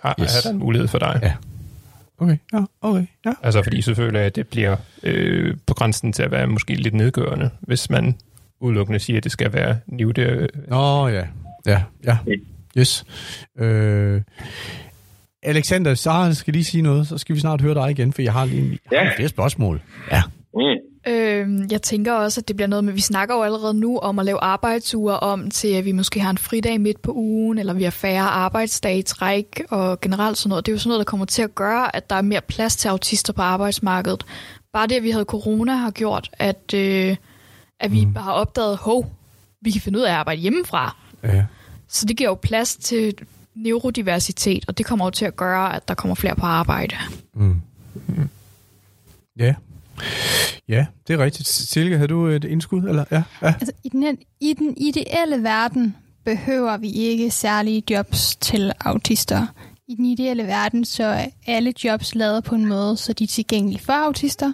[0.00, 0.34] har yes.
[0.34, 1.20] jeg der en mulighed for dig.
[1.22, 1.32] Ja.
[2.18, 3.32] Okay, ja, okay, ja.
[3.42, 7.50] Altså, fordi selvfølgelig, at det bliver øh, på grænsen til at være måske lidt nedgørende,
[7.60, 8.16] hvis man
[8.60, 10.48] udelukkende siger, at det skal være nivde.
[10.70, 11.26] Åh, oh, ja.
[11.66, 12.18] Ja, ja.
[12.78, 13.04] Yes.
[13.58, 14.22] Øh,
[15.42, 18.32] Alexander, så skal lige sige noget, så skal vi snart høre dig igen, for jeg
[18.32, 19.16] har lige ja.
[19.16, 19.82] flere spørgsmål.
[20.12, 20.22] Ja.
[20.54, 20.88] Mm.
[21.12, 24.18] Øh, jeg tænker også, at det bliver noget med, vi snakker jo allerede nu om
[24.18, 27.72] at lave arbejdsuger om til, at vi måske har en fridag midt på ugen, eller
[27.72, 30.66] vi har færre arbejdsdage i træk, og generelt sådan noget.
[30.66, 32.76] Det er jo sådan noget, der kommer til at gøre, at der er mere plads
[32.76, 34.26] til autister på arbejdsmarkedet.
[34.72, 37.16] Bare det, at vi havde corona, har gjort, at, øh,
[37.80, 38.16] at vi mm.
[38.16, 39.12] har opdaget, hov,
[39.62, 40.96] vi kan finde ud af at arbejde hjemmefra.
[41.22, 41.44] Ja.
[41.88, 43.14] Så det giver jo plads til
[43.62, 46.96] neurodiversitet, og det kommer jo til at gøre, at der kommer flere på arbejde.
[47.34, 47.60] Mm.
[48.06, 48.28] Mm.
[49.38, 49.54] Ja.
[50.68, 51.48] Ja, det er rigtigt.
[51.48, 52.82] Silke, havde du et indskud?
[52.82, 53.04] Eller?
[53.10, 53.46] Ja, ja.
[53.46, 59.46] Altså, i, den, I den ideelle verden behøver vi ikke særlige jobs til autister.
[59.88, 63.28] I den ideelle verden så er alle jobs lavet på en måde, så de er
[63.28, 64.52] tilgængelige for autister.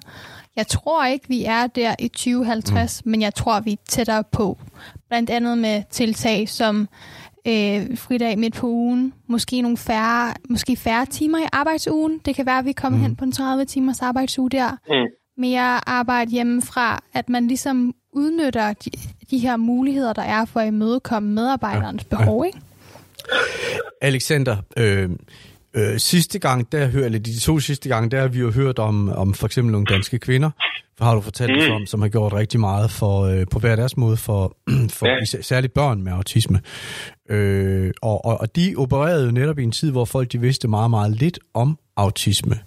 [0.57, 3.11] Jeg tror ikke, vi er der i 2050, mm.
[3.11, 4.59] men jeg tror, vi er tættere på.
[5.09, 6.89] Blandt andet med tiltag som
[7.47, 12.21] øh, fridag midt på ugen, måske nogle færre, måske færre timer i arbejdsugen.
[12.25, 13.03] Det kan være, at vi kommer mm.
[13.03, 14.71] hen på en 30 timers arbejdsuge der.
[14.71, 15.11] Mm.
[15.37, 18.91] Mere arbejde hjemmefra, at man ligesom udnytter de,
[19.31, 22.17] de her muligheder, der er for at imødekomme medarbejderens ja.
[22.17, 22.59] behov, ikke?
[24.01, 25.11] Alexander, øh,
[25.75, 28.79] øh, sidste gang, der hørte, eller de to sidste gange, der har vi jo hørt
[28.79, 30.51] om, om for eksempel nogle danske kvinder,
[31.01, 31.59] har du fortalt mm.
[31.59, 34.57] os om, som har gjort rigtig meget for, øh, på hver deres måde for,
[34.99, 35.43] for ja.
[35.43, 36.61] særligt børn med autisme.
[37.31, 40.69] Øh, og, og, og de opererede jo netop i en tid, hvor folk de vidste
[40.69, 42.59] meget, meget lidt om autisme.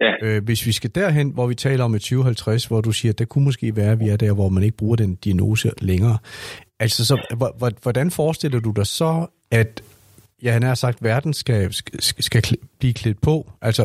[0.00, 0.26] Ja.
[0.26, 3.18] Øh, hvis vi skal derhen, hvor vi taler om et 2050, hvor du siger, at
[3.18, 6.18] det kunne måske være, at vi er der, hvor man ikke bruger den diagnose længere.
[6.80, 7.16] Altså, så,
[7.82, 9.82] hvordan forestiller du dig så, at
[10.44, 12.42] ja, han har sagt, verden skal, skal, skal
[12.80, 13.34] blive klædt på?
[13.68, 13.82] Altså,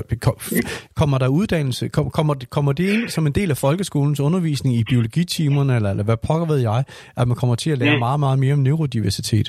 [1.00, 1.84] kommer der uddannelse?
[2.18, 6.20] Kommer, kommer det ind som en del af folkeskolens undervisning i biologitimerne, eller, eller hvad
[6.28, 6.82] pokker ved jeg,
[7.20, 9.48] at man kommer til at lære meget, meget mere om neurodiversitet?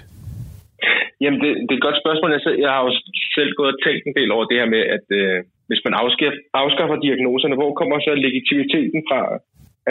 [1.22, 2.30] Jamen, det, det er et godt spørgsmål.
[2.36, 2.92] Jeg, jeg har jo
[3.36, 5.36] selv gået og tænkt en del over det her med, at øh,
[5.68, 9.20] hvis man afskaffer, afskaffer diagnoserne, hvor kommer så legitimiteten fra,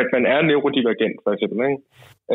[0.01, 1.57] at man er neurodivergent, for eksempel?
[1.69, 1.81] Ikke?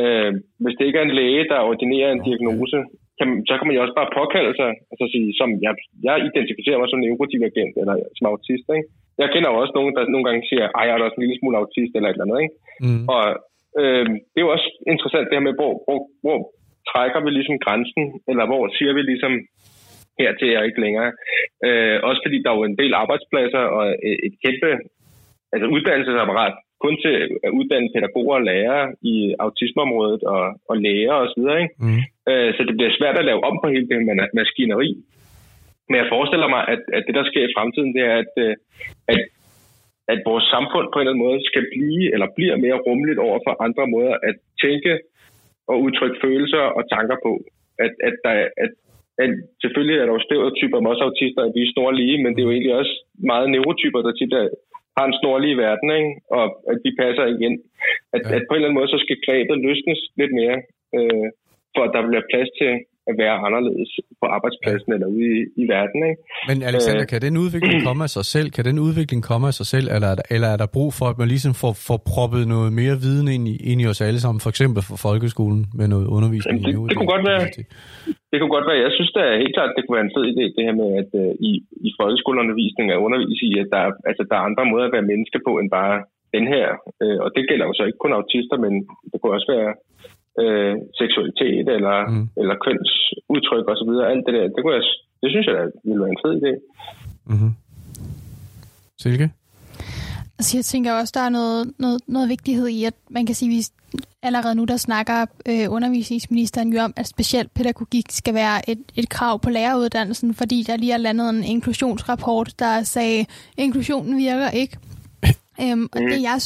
[0.01, 0.31] Øh,
[0.63, 2.79] hvis det ikke er en læge, der ordinerer en diagnose,
[3.19, 5.73] kan, så kan man jo også bare påkalde sig, altså sige, som jeg,
[6.09, 8.67] jeg identificerer mig som neurodivergent eller som autist.
[8.77, 8.89] Ikke?
[9.23, 11.39] Jeg kender jo også nogen, der nogle gange siger, ej, jeg er også en lille
[11.39, 12.41] smule autist eller et eller andet.
[12.45, 12.57] Ikke?
[12.85, 13.05] Mm.
[13.15, 13.25] Og
[13.81, 16.39] øh, det er jo også interessant det her med, hvor, hvor, hvor
[16.91, 19.35] trækker vi ligesom grænsen, eller hvor siger vi ligesom,
[20.19, 21.11] hertil og ikke længere.
[21.67, 23.85] Øh, også fordi der er jo en del arbejdspladser og
[24.29, 24.71] et kæmpe
[25.53, 27.13] altså uddannelsesapparat kun til
[27.47, 31.45] at uddanne pædagoger og lærere i autismeområdet og, og læger osv.
[31.87, 32.01] Mm.
[32.31, 34.01] Øh, så det bliver svært at lave om på hele det
[34.41, 34.91] maskineri.
[35.89, 38.55] Men jeg forestiller mig, at, at det, der sker i fremtiden, det er, at, øh,
[39.13, 39.21] at,
[40.13, 43.39] at vores samfund på en eller anden måde skal blive, eller bliver mere rummeligt over
[43.47, 44.93] for andre måder at tænke
[45.71, 47.33] og udtrykke følelser og tanker på.
[47.85, 48.73] At, at, der, at,
[49.25, 49.31] at
[49.63, 52.49] selvfølgelig er der jo stereotyper om også autister, at vi er snorlige, men det er
[52.49, 52.95] jo egentlig også
[53.33, 54.49] meget neurotyper, der tit er,
[54.97, 56.13] har en snorlig verden, ikke?
[56.37, 57.55] og at de passer igen.
[58.15, 58.35] At, ja.
[58.37, 60.59] at på en eller anden måde, så skal grebet løsnes lidt mere,
[60.97, 61.27] øh,
[61.75, 62.73] for at der bliver plads til
[63.11, 64.95] at være anderledes på arbejdspladsen ja.
[64.95, 66.01] eller ude i, i verden.
[66.11, 66.21] Ikke?
[66.49, 68.49] Men Alexander, øh, kan den udvikling komme af sig selv?
[68.57, 71.07] Kan den udvikling komme af sig selv, eller er der, eller er der brug for,
[71.13, 74.21] at man ligesom får, får proppet noget mere viden ind i, ind i os alle
[74.25, 76.59] sammen, for eksempel for folkeskolen med noget undervisning?
[76.65, 77.43] det, det, det kunne godt være.
[78.31, 78.81] Det kunne godt være.
[78.87, 81.11] Jeg synes da helt klart, det kunne være en fed idé, det her med, at
[81.23, 81.53] uh, i,
[81.89, 85.11] i folkeskoleundervisning er undervise i, at der, er, altså, der er andre måder at være
[85.13, 85.97] menneske på, end bare
[86.37, 86.67] den her.
[87.03, 88.73] Uh, og det gælder jo så ikke kun autister, men
[89.11, 89.71] det kunne også være
[90.43, 92.27] uh, seksualitet eller, mm.
[92.41, 93.91] eller kønsudtryk osv.
[94.13, 94.85] Alt det der, det, kunne jeg,
[95.23, 96.53] det synes jeg da ville være en fed idé.
[97.31, 97.53] Mm-hmm.
[99.03, 99.29] Silke?
[100.39, 103.51] Altså jeg tænker også, der er noget, noget, noget vigtighed i, at man kan sige,
[103.51, 103.63] at vi
[104.23, 109.09] allerede nu, der snakker øh, undervisningsministeren jo om, at specielt pædagogik skal være et, et
[109.09, 113.27] krav på læreruddannelsen, fordi der lige er landet en inklusionsrapport, der sagde, at
[113.65, 114.77] inklusionen virker ikke.
[115.63, 116.41] Øhm, og det, jeg,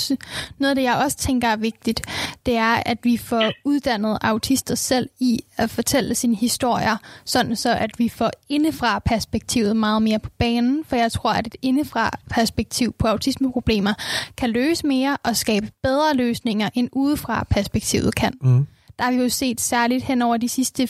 [0.58, 2.02] noget af det, jeg også tænker er vigtigt,
[2.46, 7.74] det er, at vi får uddannet autister selv i at fortælle sine historier, sådan så
[7.74, 12.18] at vi får indefra perspektivet meget mere på banen, for jeg tror, at et indefra
[12.30, 13.94] perspektiv på autismeproblemer
[14.36, 18.32] kan løse mere og skabe bedre løsninger, end udefra perspektivet kan.
[18.42, 18.66] Mm.
[18.98, 20.84] Der har vi jo set særligt hen over de sidste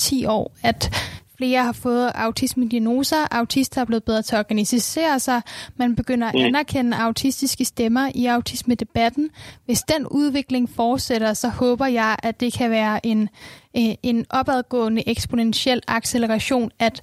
[0.00, 0.94] 5-10 år, at
[1.36, 3.16] Flere har fået autisme-diagnoser.
[3.30, 5.42] Autister er blevet bedre til at organisere sig.
[5.76, 6.40] Man begynder at mm.
[6.40, 9.30] anerkende autistiske stemmer i autisme-debatten.
[9.64, 13.28] Hvis den udvikling fortsætter, så håber jeg, at det kan være en,
[13.76, 17.02] øh, en opadgående eksponentiel acceleration, at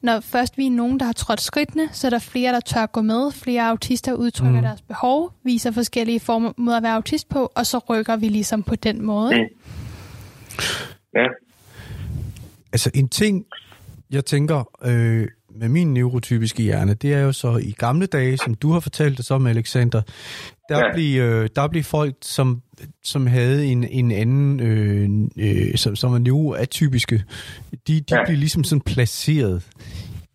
[0.00, 2.86] når først vi er nogen, der har trådt skridtene, så er der flere, der tør
[2.86, 3.32] gå med.
[3.32, 4.62] Flere autister udtrykker mm.
[4.62, 8.62] deres behov, viser forskellige former måder at være autist på, og så rykker vi ligesom
[8.62, 9.30] på den måde.
[9.36, 9.48] Mm.
[11.14, 11.26] Ja.
[12.72, 13.46] Altså en ting,
[14.14, 18.54] jeg tænker, øh, med min neurotypiske hjerne, det er jo så i gamle dage, som
[18.54, 20.02] du har fortalt det som, Alexander,
[20.68, 20.94] der, ja.
[20.94, 22.62] blev, øh, der blev folk, som,
[23.02, 27.24] som havde en, en anden, øh, øh, som, som var neuroatypiske,
[27.88, 28.24] de, de ja.
[28.26, 29.62] blev ligesom sådan placeret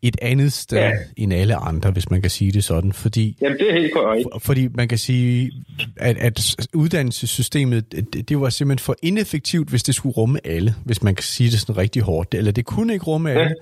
[0.01, 0.91] et andet sted ja.
[1.17, 2.93] end alle andre, hvis man kan sige det sådan.
[2.93, 4.27] Fordi, Jamen, det er helt korrekt.
[4.39, 5.51] Fordi man kan sige,
[5.97, 11.03] at, at uddannelsessystemet, det, det var simpelthen for ineffektivt, hvis det skulle rumme alle, hvis
[11.03, 12.33] man kan sige det sådan rigtig hårdt.
[12.33, 13.53] Eller det kunne ikke rumme alle, ja.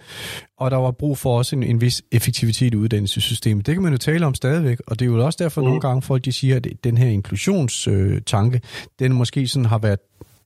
[0.57, 3.65] og der var brug for også en, en vis effektivitet i uddannelsessystemet.
[3.65, 5.67] Det kan man jo tale om stadigvæk, og det er jo også derfor mm.
[5.67, 9.99] nogle gange folk de siger, at den her inklusionstanke, øh, den måske sådan har været,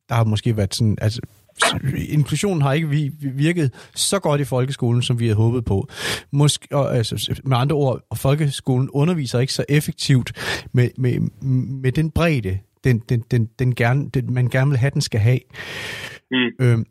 [0.10, 1.21] der har måske været sådan, altså
[2.10, 5.88] inklusionen har ikke virket så godt i folkeskolen, som vi havde håbet på.
[6.32, 10.32] Måske, og, altså, med andre ord, folkeskolen underviser ikke så effektivt
[10.74, 11.19] med, med,
[11.82, 15.19] med den bredde, den, den, den, den gerne, den, man gerne vil have, den skal
[15.19, 15.39] have.
[16.32, 16.65] Mm.
[16.65, 16.86] Øhm,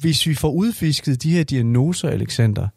[0.00, 2.68] hvis vi får udfisket de her diagnoser, Alexander,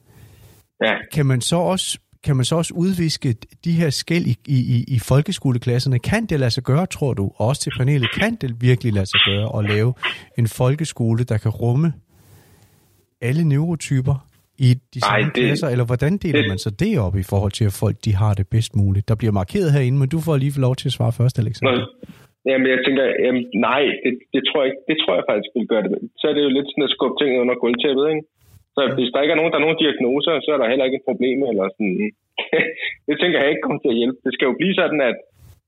[0.83, 0.93] ja.
[1.13, 3.29] kan man så også kan man så også udviske
[3.65, 5.99] de her skæld i, i, i folkeskoleklasserne?
[5.99, 7.23] Kan det lade sig gøre, tror du?
[7.35, 9.93] Og også til panelet, kan det virkelig lade sig gøre at lave
[10.39, 11.93] en folkeskole, der kan rumme
[13.21, 14.15] alle neurotyper
[14.67, 15.67] i de samme Ej, det, klasser?
[15.73, 18.33] Eller hvordan deler det, man så det op i forhold til, at folk de har
[18.39, 19.07] det bedst muligt?
[19.11, 21.85] Der bliver markeret herinde, men du får lige lov til at svare først, Alexander.
[22.49, 25.83] Jamen, jeg tænker, jamen, nej, det, det, tror jeg, det tror jeg faktisk vil gøre
[25.83, 25.91] det.
[26.19, 28.23] Så er det jo lidt sådan at skubbe ting under gulvtæppet, ikke?
[28.75, 30.99] Så hvis der ikke er nogen, der er nogen diagnoser, så er der heller ikke
[31.01, 31.37] et problem.
[31.49, 31.99] Eller sådan.
[33.07, 34.19] det tænker jeg ikke kommer til at hjælpe.
[34.25, 35.17] Det skal jo blive sådan, at,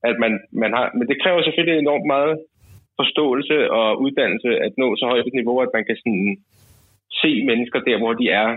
[0.10, 0.86] at man, man har...
[0.98, 2.36] Men det kræver selvfølgelig enormt meget
[3.00, 6.28] forståelse og uddannelse at nå så højt et niveau, at man kan sådan
[7.22, 8.50] se mennesker der, hvor de er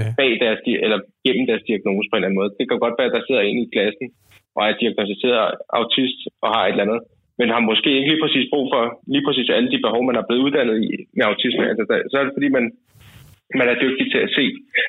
[0.00, 0.08] ja.
[0.18, 2.54] bag deres, eller gennem deres diagnose på en eller anden måde.
[2.58, 4.06] Det kan godt være, at der sidder en i klassen
[4.56, 7.00] og er diagnostiseret autist og har et eller andet,
[7.38, 8.82] men har måske ikke lige præcis brug for
[9.12, 11.64] lige præcis alle de behov, man er blevet uddannet i med autisme.
[11.70, 12.66] Altså, så er det fordi, man
[13.60, 14.44] man er dygtig til at se,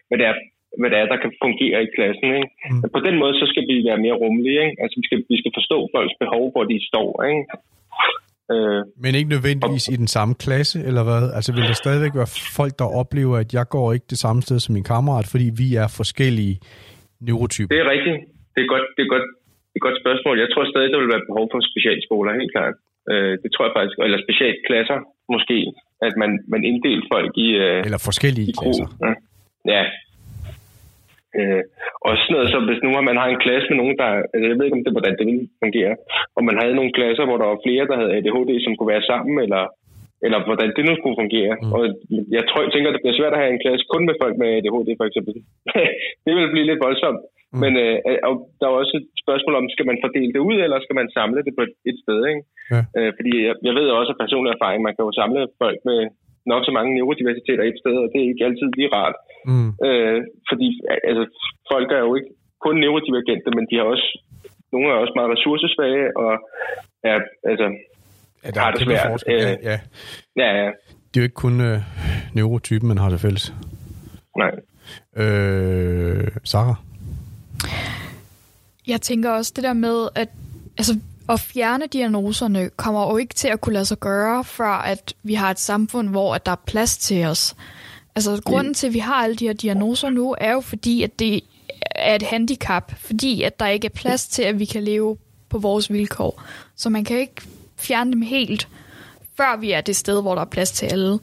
[0.08, 0.36] hvad det er,
[0.80, 2.28] hvad det er der kan fungere i klassen.
[2.40, 2.50] Ikke?
[2.72, 2.82] Mm.
[2.96, 4.62] På den måde, så skal vi være mere rummelige.
[4.66, 4.78] Ikke?
[4.84, 7.10] Altså, vi skal, vi skal forstå folks behov, hvor de står.
[7.30, 7.44] Ikke?
[8.54, 11.24] Øh, Men ikke nødvendigvis og, i den samme klasse, eller hvad?
[11.38, 14.58] Altså vil der stadigvæk være folk, der oplever, at jeg går ikke det samme sted
[14.60, 16.56] som min kammerat, fordi vi er forskellige
[17.28, 17.70] neurotyper?
[17.74, 18.18] Det er rigtigt.
[18.56, 19.28] Det er godt, det er godt,
[19.72, 20.36] det er et godt spørgsmål.
[20.44, 22.76] Jeg tror stadig, der vil være behov for specialskoler, helt klart.
[23.12, 23.96] Øh, det tror jeg faktisk.
[24.08, 25.00] Eller specialklasser,
[25.34, 25.58] måske.
[26.12, 28.88] At man, man inddelte folk i, øh, Eller forskellige i klasser.
[29.06, 29.14] Ja.
[29.74, 29.84] ja.
[31.38, 31.64] Øh,
[32.08, 34.10] og sådan noget, så hvis nu man har en klasse med nogen, der...
[34.34, 35.94] Altså, jeg ved ikke, om det, hvordan det ville fungere.
[36.38, 39.10] Om man havde nogle klasser, hvor der var flere, der havde ADHD, som kunne være
[39.12, 39.64] sammen, eller,
[40.26, 41.54] eller hvordan det nu skulle fungere.
[41.62, 41.74] Mm.
[41.76, 41.82] Og
[42.38, 44.50] jeg tror, jeg tænker, det bliver svært at have en klasse kun med folk med
[44.58, 45.34] ADHD, for eksempel.
[46.26, 47.22] det vil blive lidt voldsomt.
[47.56, 47.62] Mm.
[47.64, 47.96] Men øh,
[48.30, 51.08] og der er også et spørgsmål om, skal man fordele det ud, eller skal man
[51.18, 52.20] samle det på et, et sted?
[52.32, 52.42] Ikke?
[52.74, 52.82] Ja.
[52.98, 56.00] Øh, fordi jeg, jeg ved også af personlig erfaring, man kan jo samle folk med
[56.52, 59.16] nok så mange neurodiversiteter et sted, og det er ikke altid lige rart.
[59.50, 59.70] Mm.
[59.88, 60.68] Øh, fordi
[61.10, 61.24] altså,
[61.72, 62.32] folk er jo ikke
[62.66, 64.08] kun neurodivergente, men de har også,
[64.74, 66.32] nogle er også meget ressourcesvage, og
[67.12, 67.18] er,
[67.52, 67.68] altså,
[68.46, 69.12] Ja, der har er det kæmpe svært.
[69.12, 69.40] forskel.
[69.42, 69.78] Ja, Øh, ja.
[70.42, 70.68] ja, ja,
[71.10, 71.78] Det er jo ikke kun øh,
[72.36, 73.46] neurotypen, man har det fælles.
[74.42, 74.52] nej.
[75.22, 76.76] Øh, Sarah?
[78.88, 80.30] Jeg tænker også det der med, at
[80.78, 81.00] altså,
[81.30, 85.34] at fjerne diagnoserne kommer jo ikke til at kunne lade sig gøre, før at vi
[85.34, 87.56] har et samfund, hvor at der er plads til os.
[88.16, 91.20] Altså grunden til, at vi har alle de her diagnoser nu, er jo fordi, at
[91.20, 91.42] det
[91.82, 92.94] er et handicap.
[92.98, 95.18] Fordi at der ikke er plads til, at vi kan leve
[95.50, 96.44] på vores vilkår.
[96.76, 97.42] Så man kan ikke
[97.78, 98.68] fjerne dem helt,
[99.38, 101.20] før vi er det sted, hvor der er plads til alle.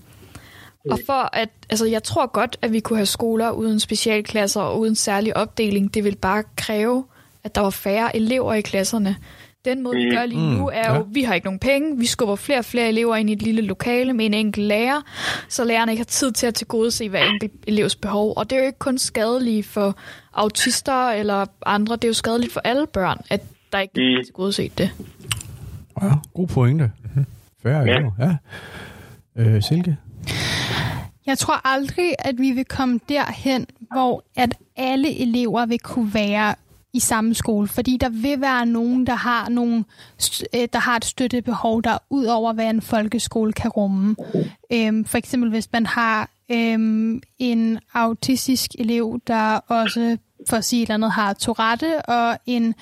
[0.90, 4.80] Og for at, altså jeg tror godt, at vi kunne have skoler uden specialklasser og
[4.80, 5.94] uden særlig opdeling.
[5.94, 7.04] Det vil bare kræve,
[7.44, 9.16] at der var færre elever i klasserne.
[9.64, 11.98] Den måde, vi gør lige nu, er jo, vi har ikke nogen penge.
[11.98, 15.00] Vi skubber flere og flere elever ind i et lille lokale med en enkelt lærer,
[15.48, 18.32] så lærerne ikke har tid til at tilgodese hver enkelt elevs behov.
[18.36, 19.96] Og det er jo ikke kun skadeligt for
[20.32, 24.24] autister eller andre, det er jo skadeligt for alle børn, at der ikke bliver Mm.
[24.24, 24.90] tilgodeset det.
[26.02, 26.90] Ja, god pointe.
[27.62, 27.96] Færre Ja.
[27.96, 28.36] elever, ja.
[29.42, 29.96] Øh, Silke?
[31.26, 36.54] Jeg tror aldrig, at vi vil komme derhen, hvor at alle elever vil kunne være
[36.92, 39.84] i samme skole, fordi der vil være nogen, der har nogle,
[40.54, 44.16] øh, der har et støttebehov, der ud over, hvad en folkeskole kan rumme.
[44.72, 50.16] Øhm, for eksempel hvis man har øhm, en autistisk elev, der også
[50.48, 52.74] for at sige et eller andet, har Tourette og en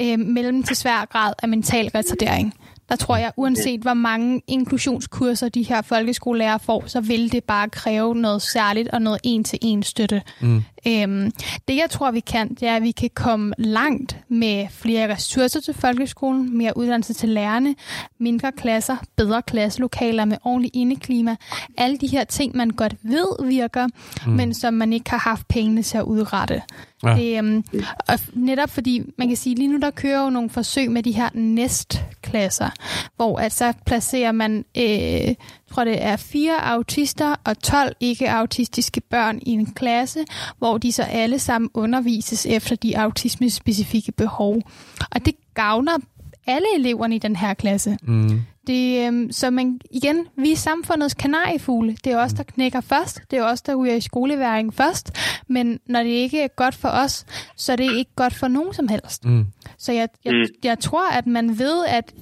[0.00, 2.54] øh, mellem til svær grad af mental retardering.
[2.88, 7.68] Der tror jeg, uanset hvor mange inklusionskurser de her folkeskolelærer får, så vil det bare
[7.68, 10.22] kræve noget særligt og noget en-til-en støtte.
[10.40, 10.62] Mm.
[10.86, 11.32] Øhm,
[11.68, 15.60] det jeg tror, vi kan, det er, at vi kan komme langt med flere ressourcer
[15.60, 17.74] til folkeskolen, mere uddannelse til lærerne,
[18.18, 21.36] mindre klasser, bedre klasselokaler med ordentligt indeklima.
[21.78, 23.86] Alle de her ting, man godt ved virker,
[24.26, 24.32] mm.
[24.32, 26.62] men som man ikke har haft pengene til at udrette.
[27.04, 27.16] Ja.
[27.16, 27.64] Det, øhm,
[28.08, 31.12] og netop fordi, man kan sige, lige nu der kører jo nogle forsøg med de
[31.12, 32.70] her næstklasser,
[33.16, 35.34] hvor at så placerer man, øh,
[35.72, 40.24] tror det er fire autister og 12 ikke-autistiske børn i en klasse,
[40.58, 44.62] hvor de så alle sammen undervises efter de autisme-specifikke behov.
[45.10, 45.98] Og det gavner
[46.46, 47.98] alle eleverne i den her klasse.
[48.02, 48.42] Mm.
[48.66, 51.96] Det, øhm, så man, igen, vi er samfundets kanariefugle.
[52.04, 53.20] Det er os, der knækker først.
[53.30, 55.10] Det er os, der ryger i skoleværing først.
[55.48, 58.74] Men når det ikke er godt for os, så er det ikke godt for nogen
[58.74, 59.24] som helst.
[59.24, 59.46] Mm.
[59.78, 60.44] Så jeg, jeg, Mm.
[60.64, 62.12] jeg tror, at man ved, at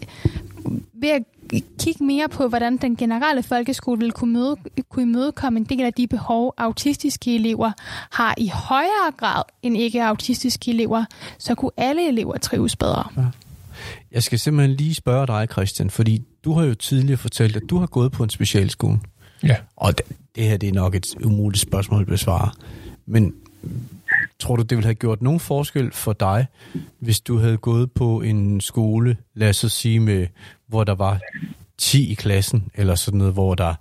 [0.95, 1.23] ved at
[1.81, 4.57] kigge mere på, hvordan den generelle folkeskole vil kunne, møde,
[4.89, 7.73] kunne imødekomme en del af de behov, autistiske elever
[8.13, 11.05] har i højere grad end ikke-autistiske elever,
[11.39, 13.05] så kunne alle elever trives bedre.
[14.13, 17.79] Jeg skal simpelthen lige spørge dig, Christian, fordi du har jo tidligere fortalt, at du
[17.79, 19.01] har gået på en specialskole.
[19.43, 19.57] Ja.
[19.77, 22.51] Og det, det her det er nok et umuligt spørgsmål at besvare.
[23.07, 23.35] Men
[24.39, 26.47] tror du, det ville have gjort nogen forskel for dig,
[26.99, 30.27] hvis du havde gået på en skole, lad os så sige, med,
[30.67, 31.21] hvor der var
[31.79, 33.75] 10 i klassen, eller sådan noget, hvor der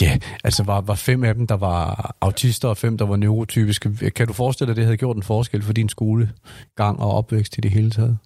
[0.00, 4.10] ja, altså var, var fem af dem, der var autister, og fem, der var neurotypiske.
[4.10, 7.58] Kan du forestille dig, at det havde gjort en forskel for din skolegang og opvækst
[7.58, 8.18] i det hele taget?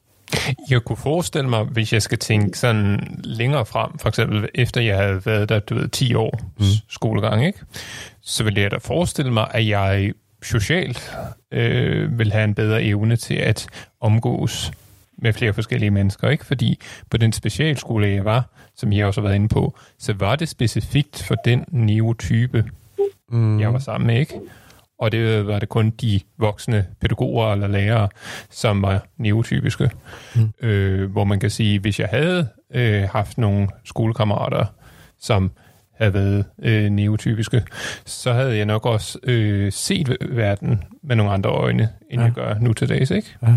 [0.71, 4.97] Jeg kunne forestille mig, hvis jeg skal tænke sådan længere frem, for eksempel efter jeg
[4.97, 6.65] havde været der, du ved, 10 år mm.
[6.89, 7.59] skolegang, ikke?
[8.23, 10.13] så ville jeg da forestille mig, at jeg
[10.43, 11.13] socialt
[11.53, 13.69] øh, vil have en bedre evne til at
[14.01, 14.73] omgås
[15.19, 16.47] med flere forskellige mennesker, ikke?
[16.47, 18.45] Fordi på den specialskole, jeg var,
[18.77, 22.65] som jeg også har været inde på, så var det specifikt for den neurotype,
[23.29, 23.61] mm.
[23.61, 24.35] jeg var sammen med, ikke?
[24.99, 28.09] Og det var det kun de voksne pædagoger eller lærere,
[28.51, 29.91] som var neurotypiske.
[30.35, 30.53] Mm.
[30.61, 34.67] Øh, hvor man kan sige, hvis jeg havde øh, haft nogle skolekammerater,
[35.21, 35.51] som
[35.93, 37.63] havde været øh, neurotypiske,
[38.05, 42.27] så havde jeg nok også øh, set verden med nogle andre øjne, end ja.
[42.27, 43.37] jeg gør nu til dags, ikke?
[43.43, 43.57] Ja.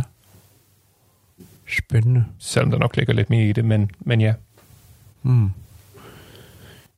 [1.77, 2.25] Spændende.
[2.39, 4.33] Selvom der nok ligger lidt mere i det, men, men ja.
[5.23, 5.49] Mm.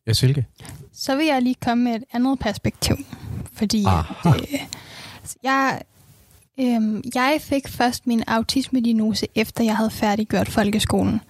[0.08, 0.46] Ja, Silke?
[0.94, 2.96] Så vil jeg lige komme med et andet perspektiv.
[3.62, 4.30] Fordi Aha.
[4.30, 4.60] at, øh,
[5.44, 5.82] jeg,
[6.60, 11.22] øh, jeg fik først min autisme-diagnose, efter jeg havde færdiggjort folkeskolen.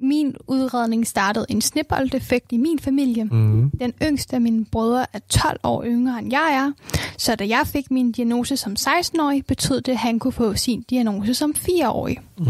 [0.00, 3.24] min udredning startede en snibbolddefekt i min familie.
[3.24, 3.70] Mm.
[3.70, 6.72] Den yngste af mine brødre er 12 år yngre end jeg er,
[7.18, 10.82] så da jeg fik min diagnose som 16-årig, betød det, at han kunne få sin
[10.90, 12.18] diagnose som 4-årig.
[12.38, 12.46] Mm.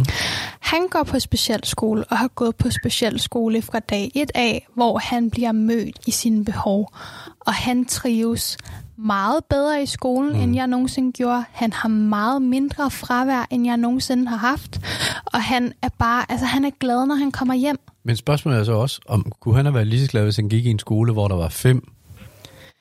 [0.60, 5.30] Han går på specialskole og har gået på specialskole fra dag 1 af, hvor han
[5.30, 6.92] bliver mødt i sine behov,
[7.40, 8.56] og han trives
[8.96, 10.40] meget bedre i skolen, mm.
[10.40, 11.44] end jeg nogensinde gjorde.
[11.52, 14.80] Han har meget mindre fravær, end jeg nogensinde har haft.
[15.26, 17.76] Og han er bare, altså han er glad, når han kommer hjem.
[18.04, 20.48] Men spørgsmålet er så også, om kunne han have været lige så glad, hvis han
[20.48, 21.93] gik i en skole, hvor der var fem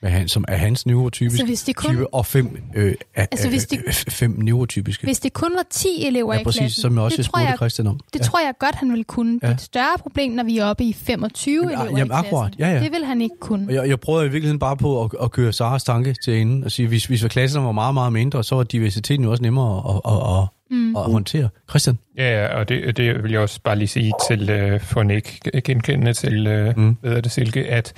[0.04, 3.28] med han, som er hans neurotypiske Altså, hvis det kun- type, og fem, øh, altså,
[3.32, 5.04] Altså, hvis det- øh, fem neurotypiske.
[5.06, 7.46] Hvis det kun var 10 elever ja, i præcis, klassen, som jeg også det, spurgte
[7.48, 8.00] jeg, Christian om.
[8.12, 8.24] det ja.
[8.24, 9.38] tror jeg godt, han ville kunne.
[9.42, 9.46] Ja.
[9.46, 12.08] Det er et større problem, når vi er oppe i 25 Jamen, elever jamen, i
[12.08, 12.12] klassen.
[12.26, 12.52] akkurat.
[12.58, 12.80] Ja, ja.
[12.80, 13.66] Det vil han ikke kunne.
[13.74, 16.70] Jeg, jeg prøver i virkeligheden bare på at, at køre Saras tanke til enden og
[16.72, 20.12] sige, hvis, hvis klasserne var meget, meget mindre, så var diversiteten jo også nemmere at,
[20.12, 20.96] at, at, mm.
[20.96, 21.48] at håndtere.
[21.70, 21.98] Christian?
[22.18, 25.10] Ja, ja, og det, det vil jeg også bare lige sige til, øh, for en
[25.10, 26.96] ikke genkendende til, øh, Mm.
[27.00, 27.92] hvad det, Silke, at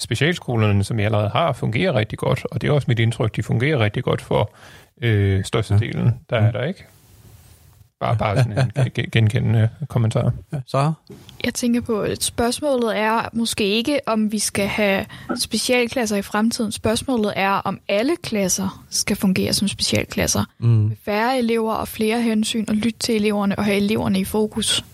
[0.00, 3.42] specialskolerne, som jeg allerede har, fungerer rigtig godt, og det er også mit indtryk, de
[3.42, 4.52] fungerer rigtig godt for
[5.02, 6.84] øh, størstedelen, der er der, ikke?
[8.00, 10.32] Bare, bare sådan en gen- genkendende kommentar.
[10.52, 10.92] Ja, Sara?
[11.44, 15.06] Jeg tænker på, at spørgsmålet er måske ikke, om vi skal have
[15.38, 16.72] specialklasser i fremtiden.
[16.72, 20.44] Spørgsmålet er, om alle klasser skal fungere som specialklasser.
[20.58, 20.68] Mm.
[20.68, 24.84] Med færre elever og flere hensyn, og lytte til eleverne og have eleverne i fokus.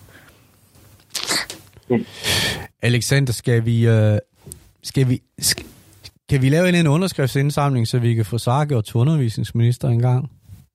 [2.82, 4.18] Alexander, skal vi, øh,
[4.90, 5.16] skal vi,
[5.50, 5.64] skal,
[6.30, 10.02] kan vi lave en, en underskriftsindsamling, så vi kan få Sara gjort til undervisningsminister en
[10.08, 10.22] gang?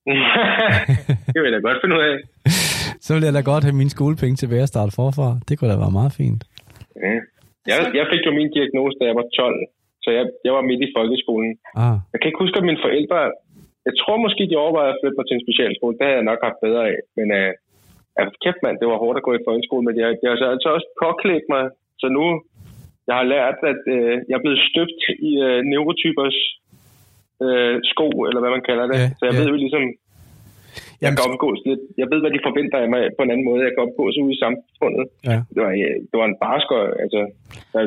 [1.32, 2.14] det vil jeg da godt finde ud af.
[3.04, 5.28] Så vil jeg da godt have mine skolepenge tilbage at starte forfra.
[5.46, 6.42] Det kunne da være meget fint.
[7.04, 7.14] Ja.
[7.70, 9.60] Jeg, jeg fik jo min diagnose, da jeg var 12,
[10.04, 11.52] så jeg, jeg var midt i folkeskolen.
[11.84, 13.18] Ah, Jeg kan ikke huske, at mine forældre...
[13.88, 15.94] Jeg tror måske, de overvejede at flytte mig til en specialskole.
[15.96, 16.98] Det havde jeg nok haft bedre af.
[17.18, 17.50] Men øh,
[18.16, 19.82] ja, kæft mand, det var hårdt at gå i folkeskole.
[19.88, 21.64] Men jeg, jeg har så altså også påklædt mig.
[22.00, 22.24] Så nu
[23.12, 26.38] jeg har lært, at øh, jeg er blevet støbt i øh, neurotypers
[27.44, 28.98] øh, sko, eller hvad man kalder det.
[29.02, 29.38] Ja, så jeg ja.
[29.38, 29.84] ved jo ligesom,
[31.04, 31.82] jeg kan omgås lidt.
[32.00, 33.60] Jeg ved, hvad de forventer af mig på en anden måde.
[33.66, 35.04] Jeg kan omgås ude i samfundet.
[35.30, 35.38] ja.
[35.54, 36.86] Det var, øh, det var en barskøj.
[37.04, 37.20] Altså,
[37.72, 37.80] der,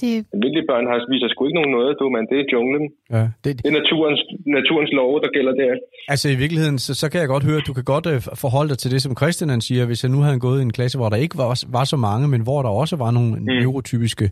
[0.00, 2.84] Det, almindelige børn har, viser sgu ikke nogen noget, du, men det er junglen.
[3.16, 3.24] ja.
[3.42, 4.20] Det, Det er naturens,
[4.58, 5.72] naturens love, der gælder der.
[6.12, 8.68] Altså i virkeligheden, så, så kan jeg godt høre, at du kan godt øh, forholde
[8.72, 10.94] dig til det, som Christian han siger, hvis jeg nu havde gået i en klasse,
[10.98, 11.48] hvor der ikke var,
[11.78, 13.44] var så mange, men hvor der også var nogle mm.
[13.60, 14.26] neurotypiske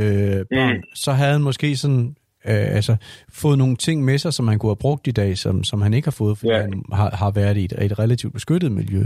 [0.00, 0.82] øh, børn, mm.
[1.04, 2.04] så havde han måske sådan
[2.50, 2.92] øh, altså,
[3.42, 5.92] fået nogle ting med sig, som han kunne have brugt i dag, som, som han
[5.96, 6.60] ikke har fået, fordi Ja.
[6.66, 9.02] han har, har været i et, et relativt beskyttet miljø.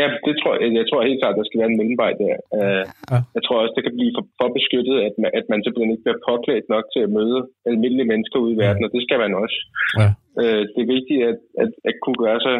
[0.00, 2.34] Ja, det tror jeg, jeg tror helt klart, der skal være en mellemvej der.
[2.60, 3.18] Uh, Ja.
[3.36, 6.04] Jeg tror også, det kan blive for, for beskyttet, at man, at man simpelthen ikke
[6.06, 7.38] bliver påklædt nok til at møde
[7.70, 9.58] almindelige mennesker ude i verden, og det skal man også.
[10.00, 10.08] Ja.
[10.40, 12.58] Uh, det er vigtigt at, at, at kunne gøre sig...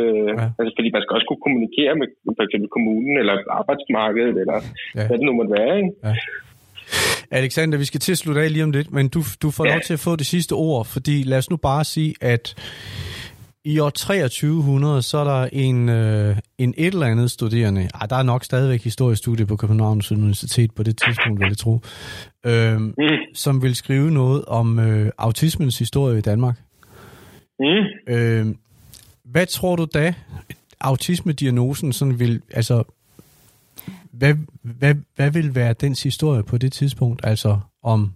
[0.00, 0.42] Uh, Ja.
[0.42, 0.46] ja.
[0.58, 2.06] Altså, fordi man skal også kunne kommunikere med
[2.38, 5.00] for eksempel kommunen, eller arbejdsmarkedet, eller Ja.
[5.00, 5.04] ja.
[5.08, 5.92] hvad det nu måtte være, ikke?
[7.30, 9.70] Alexander, vi skal til at slutte af lige om lidt, men du, du får Ja.
[9.72, 12.54] lov til at få det sidste ord, fordi lad os nu bare sige, at
[13.64, 18.16] i år 2300, så er der en, øh, en et eller andet studerende, ej, der
[18.16, 21.80] er nok stadigvæk historiestudie på Københavns Universitet på det tidspunkt, vil jeg tro,
[22.46, 22.92] øh, Mm.
[23.34, 26.60] som vil skrive noget om øh, autismens historie i Danmark.
[27.60, 28.14] Mm.
[28.14, 28.46] Øh,
[29.24, 30.14] hvad tror du da,
[30.80, 32.82] autismediagnosen sådan vil, altså,
[34.20, 38.12] hvad, hvad, hvad vil være dens historie på det tidspunkt, altså om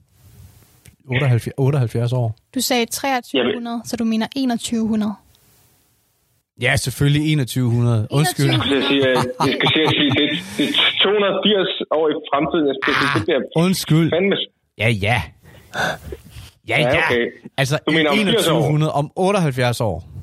[1.09, 2.36] 78, 78 år?
[2.55, 5.14] du sagde 2300, så du mener 2100.
[6.61, 8.09] Ja, selvfølgelig 2100.
[8.11, 8.46] Undskyld.
[8.46, 8.68] 2100.
[8.68, 9.07] Så jeg siger,
[9.46, 12.66] det skal sige, at det, det er 280 år i fremtiden.
[12.70, 14.11] Jeg skal det bliver Undskyld.
[14.16, 14.36] fandme...
[14.78, 15.22] Ja, ja.
[16.68, 17.24] Ja, Ja, okay.
[17.57, 18.61] Altså, Du mener om i 80 år?
[18.61, 20.14] 2100, om 78 år.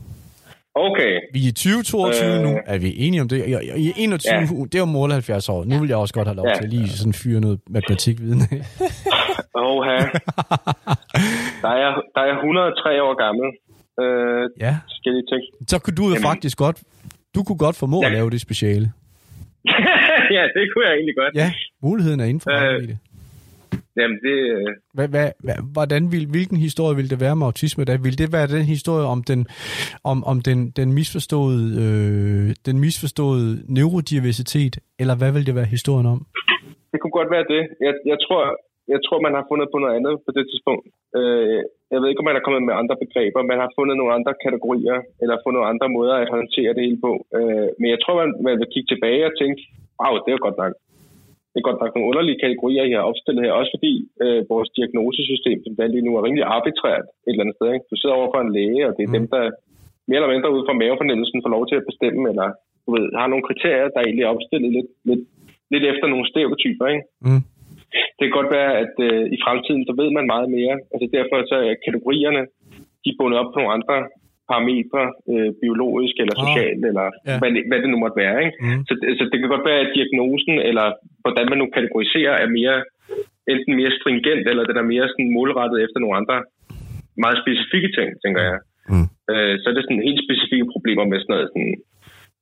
[0.75, 1.13] Okay.
[1.33, 2.59] Vi er i 2022 øh, nu.
[2.65, 3.37] Er vi enige om det?
[3.47, 4.45] I, i 21, ja.
[4.71, 5.63] det er om 78 år.
[5.65, 6.53] Nu vil jeg også godt have lov Ja.
[6.55, 8.57] til at lige sådan fyre noget matematikviden af.
[9.69, 9.97] Oha.
[11.63, 13.47] Der er, der er 103 år gammel.
[14.01, 14.73] Øh, ja.
[15.05, 15.47] jeg tænke.
[15.67, 16.23] Så kunne du jo Jamen.
[16.31, 16.77] faktisk godt,
[17.35, 18.13] du kunne godt formå at Ja.
[18.17, 18.87] lave det speciale.
[20.37, 21.35] ja, det kunne jeg egentlig godt.
[21.35, 21.51] Ja,
[21.83, 22.57] muligheden er inden for Øh.
[22.61, 22.97] rækkevidde.
[23.99, 24.35] Jamen, det...
[24.57, 27.83] øh, Hvad, hvad, hvad, hvordan vil, hvilken historie vil det være med autisme?
[27.85, 27.93] Da?
[28.07, 29.39] Vil det være den historie om den,
[30.11, 36.07] om, om den, den misforståede, øh, den misforståede neurodiversitet, eller hvad vil det være historien
[36.13, 36.19] om?
[36.91, 37.61] Det kunne godt være det.
[37.85, 38.41] Jeg, jeg, tror,
[38.93, 40.85] jeg tror, man har fundet på noget andet på det tidspunkt.
[41.19, 41.59] Øh,
[41.91, 43.49] jeg ved ikke, om man er kommet med andre begreber.
[43.51, 46.99] Man har fundet nogle andre kategorier, eller fundet nogle andre måder at håndtere det hele
[47.07, 47.13] på.
[47.37, 49.59] Øh, men jeg tror, man, man vil kigge tilbage og tænke,
[49.99, 50.73] wow, det er jo godt nok.
[51.51, 53.59] Det er godt nok nogle underlige kategorier, I har opstillet her.
[53.59, 53.93] Også fordi
[54.23, 57.67] øh, vores diagnosesystem, som det er lige nu, er rimelig arbitrært et eller andet sted.
[57.75, 57.89] Ikke?
[57.91, 59.17] Du sidder over for en læge, og det er mm.
[59.17, 59.43] dem, der
[60.09, 62.47] mere eller mindre ud fra mavefornemmelsen får lov til at bestemme, eller
[62.85, 65.23] du ved, har nogle kriterier, der egentlig er opstillet lidt, lidt
[65.73, 67.05] lidt efter nogle stereotyper, ikke?
[67.25, 67.43] Mm.
[68.17, 70.75] Det kan godt være, at øh, i fremtiden, så ved man meget mere.
[70.93, 72.41] Altså derfor så er kategorierne,
[73.03, 73.95] de er bundet op på nogle andre
[74.51, 76.41] parametre, øh, biologisk eller Ah.
[76.43, 77.35] socialt, eller Ja.
[77.41, 78.37] hvad, det- hvad det nu måtte være.
[78.45, 78.57] Ikke?
[78.65, 78.79] Mm.
[78.87, 80.85] Så, det- så det kan godt være, at diagnosen, eller
[81.23, 82.77] hvordan man nu kategoriserer, er mere
[83.53, 86.37] enten mere stringent, eller den er mere sådan målrettet efter nogle andre
[87.23, 88.57] meget specifikke ting, tænker jeg.
[88.91, 89.07] Mm.
[89.31, 91.73] Øh, så er det sådan helt specifikke problemer med sådan noget, sådan,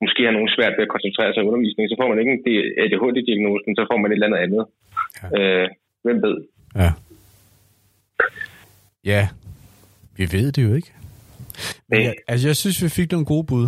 [0.04, 2.44] måske har nogen svært ved at koncentrere sig i undervisning, så får man ikke en
[2.84, 4.64] ADHD-diagnosen, så får man et eller andet andet.
[5.20, 5.28] Ja.
[5.38, 5.68] Øh,
[6.06, 6.38] hvem ved?
[6.82, 6.90] Ja.
[9.12, 9.24] Ja,
[10.18, 10.92] vi ved det jo ikke.
[11.90, 13.68] Men jeg, altså, jeg synes, vi fik nogle gode bud.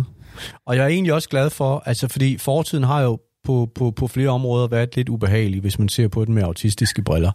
[0.66, 4.06] Og jeg er egentlig også glad for, altså, fordi fortiden har jo på, på, på
[4.06, 7.32] flere områder været lidt ubehagelig, hvis man ser på den med autistiske briller.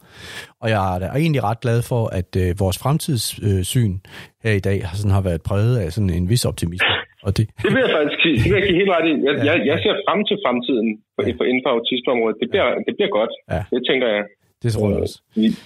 [0.62, 4.00] Og jeg er da egentlig ret glad for, at øh, vores fremtidssyn øh,
[4.44, 6.88] her i dag har, sådan, har været præget af sådan en vis optimisme.
[7.24, 9.14] Og det, Det vil jeg faktisk det vil jeg give helt ret i.
[9.28, 9.44] Jeg, Ja.
[9.50, 12.38] jeg, jeg ser frem til fremtiden for, for inden for autismeområdet.
[12.42, 13.34] Det bliver, det bliver godt.
[13.54, 13.62] Ja.
[13.74, 14.24] Det tænker jeg.
[14.64, 15.18] det tror jeg også.
[15.42, 15.58] Vi-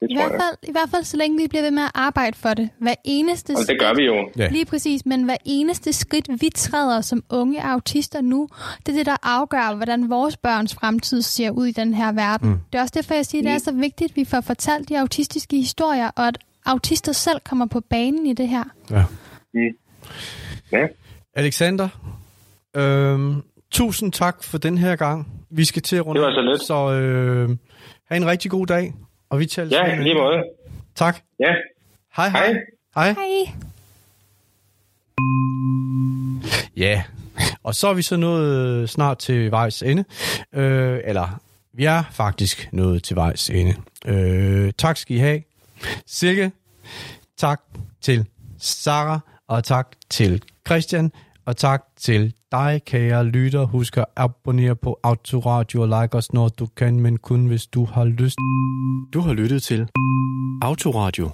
[0.00, 0.40] Det I hvert, jeg.
[0.40, 2.68] fald, I hvert fald så længe vi bliver ved med at arbejde for det.
[2.80, 4.30] Hver eneste Og det gør vi jo.
[4.36, 4.48] Ja.
[4.48, 8.48] Lige præcis, men hver eneste skridt, vi træder som unge autister nu,
[8.86, 12.48] det er det, der afgør, hvordan vores børns fremtid ser ud i den her verden.
[12.48, 12.58] Mm.
[12.72, 14.88] Det er også derfor, jeg siger, at det er så vigtigt, at vi får fortalt
[14.88, 18.64] de autistiske historier, og at autister selv kommer på banen i det her.
[18.90, 19.04] Ja.
[19.54, 19.60] Mm.
[20.72, 20.86] Ja.
[21.34, 21.88] Alexander,
[22.76, 25.26] øhm, tusind tak for den her gang.
[25.50, 26.62] Vi skal til at runde Det var så lidt.
[26.62, 27.48] Så øh,
[28.08, 28.94] have en rigtig god dag,
[29.30, 30.44] og vi tales Ja, lige måde.
[30.94, 31.22] Tak.
[31.40, 31.54] Ja.
[32.16, 32.46] Hej, hej.
[32.94, 33.12] Hej.
[33.12, 33.12] Hej.
[33.12, 33.54] Hej!
[36.76, 37.02] Ja,
[37.62, 40.04] og så er vi så nået snart til vejs ende.
[40.54, 41.40] Øh, eller,
[41.72, 43.74] vi er faktisk nået til vejs ende.
[44.06, 45.42] Øh, tak skal I have.
[46.06, 46.52] Silke,
[47.36, 47.60] tak
[48.00, 48.26] til
[48.58, 51.12] Sara, og tak til Christian,
[51.44, 53.64] og tak til dig, kære lytter.
[53.64, 57.84] Husk at abonnere på Autoradio og like os, når du kan, men kun hvis du
[57.84, 58.36] har lyst.
[59.12, 59.88] Du har lyttet til
[60.62, 61.30] Autoradio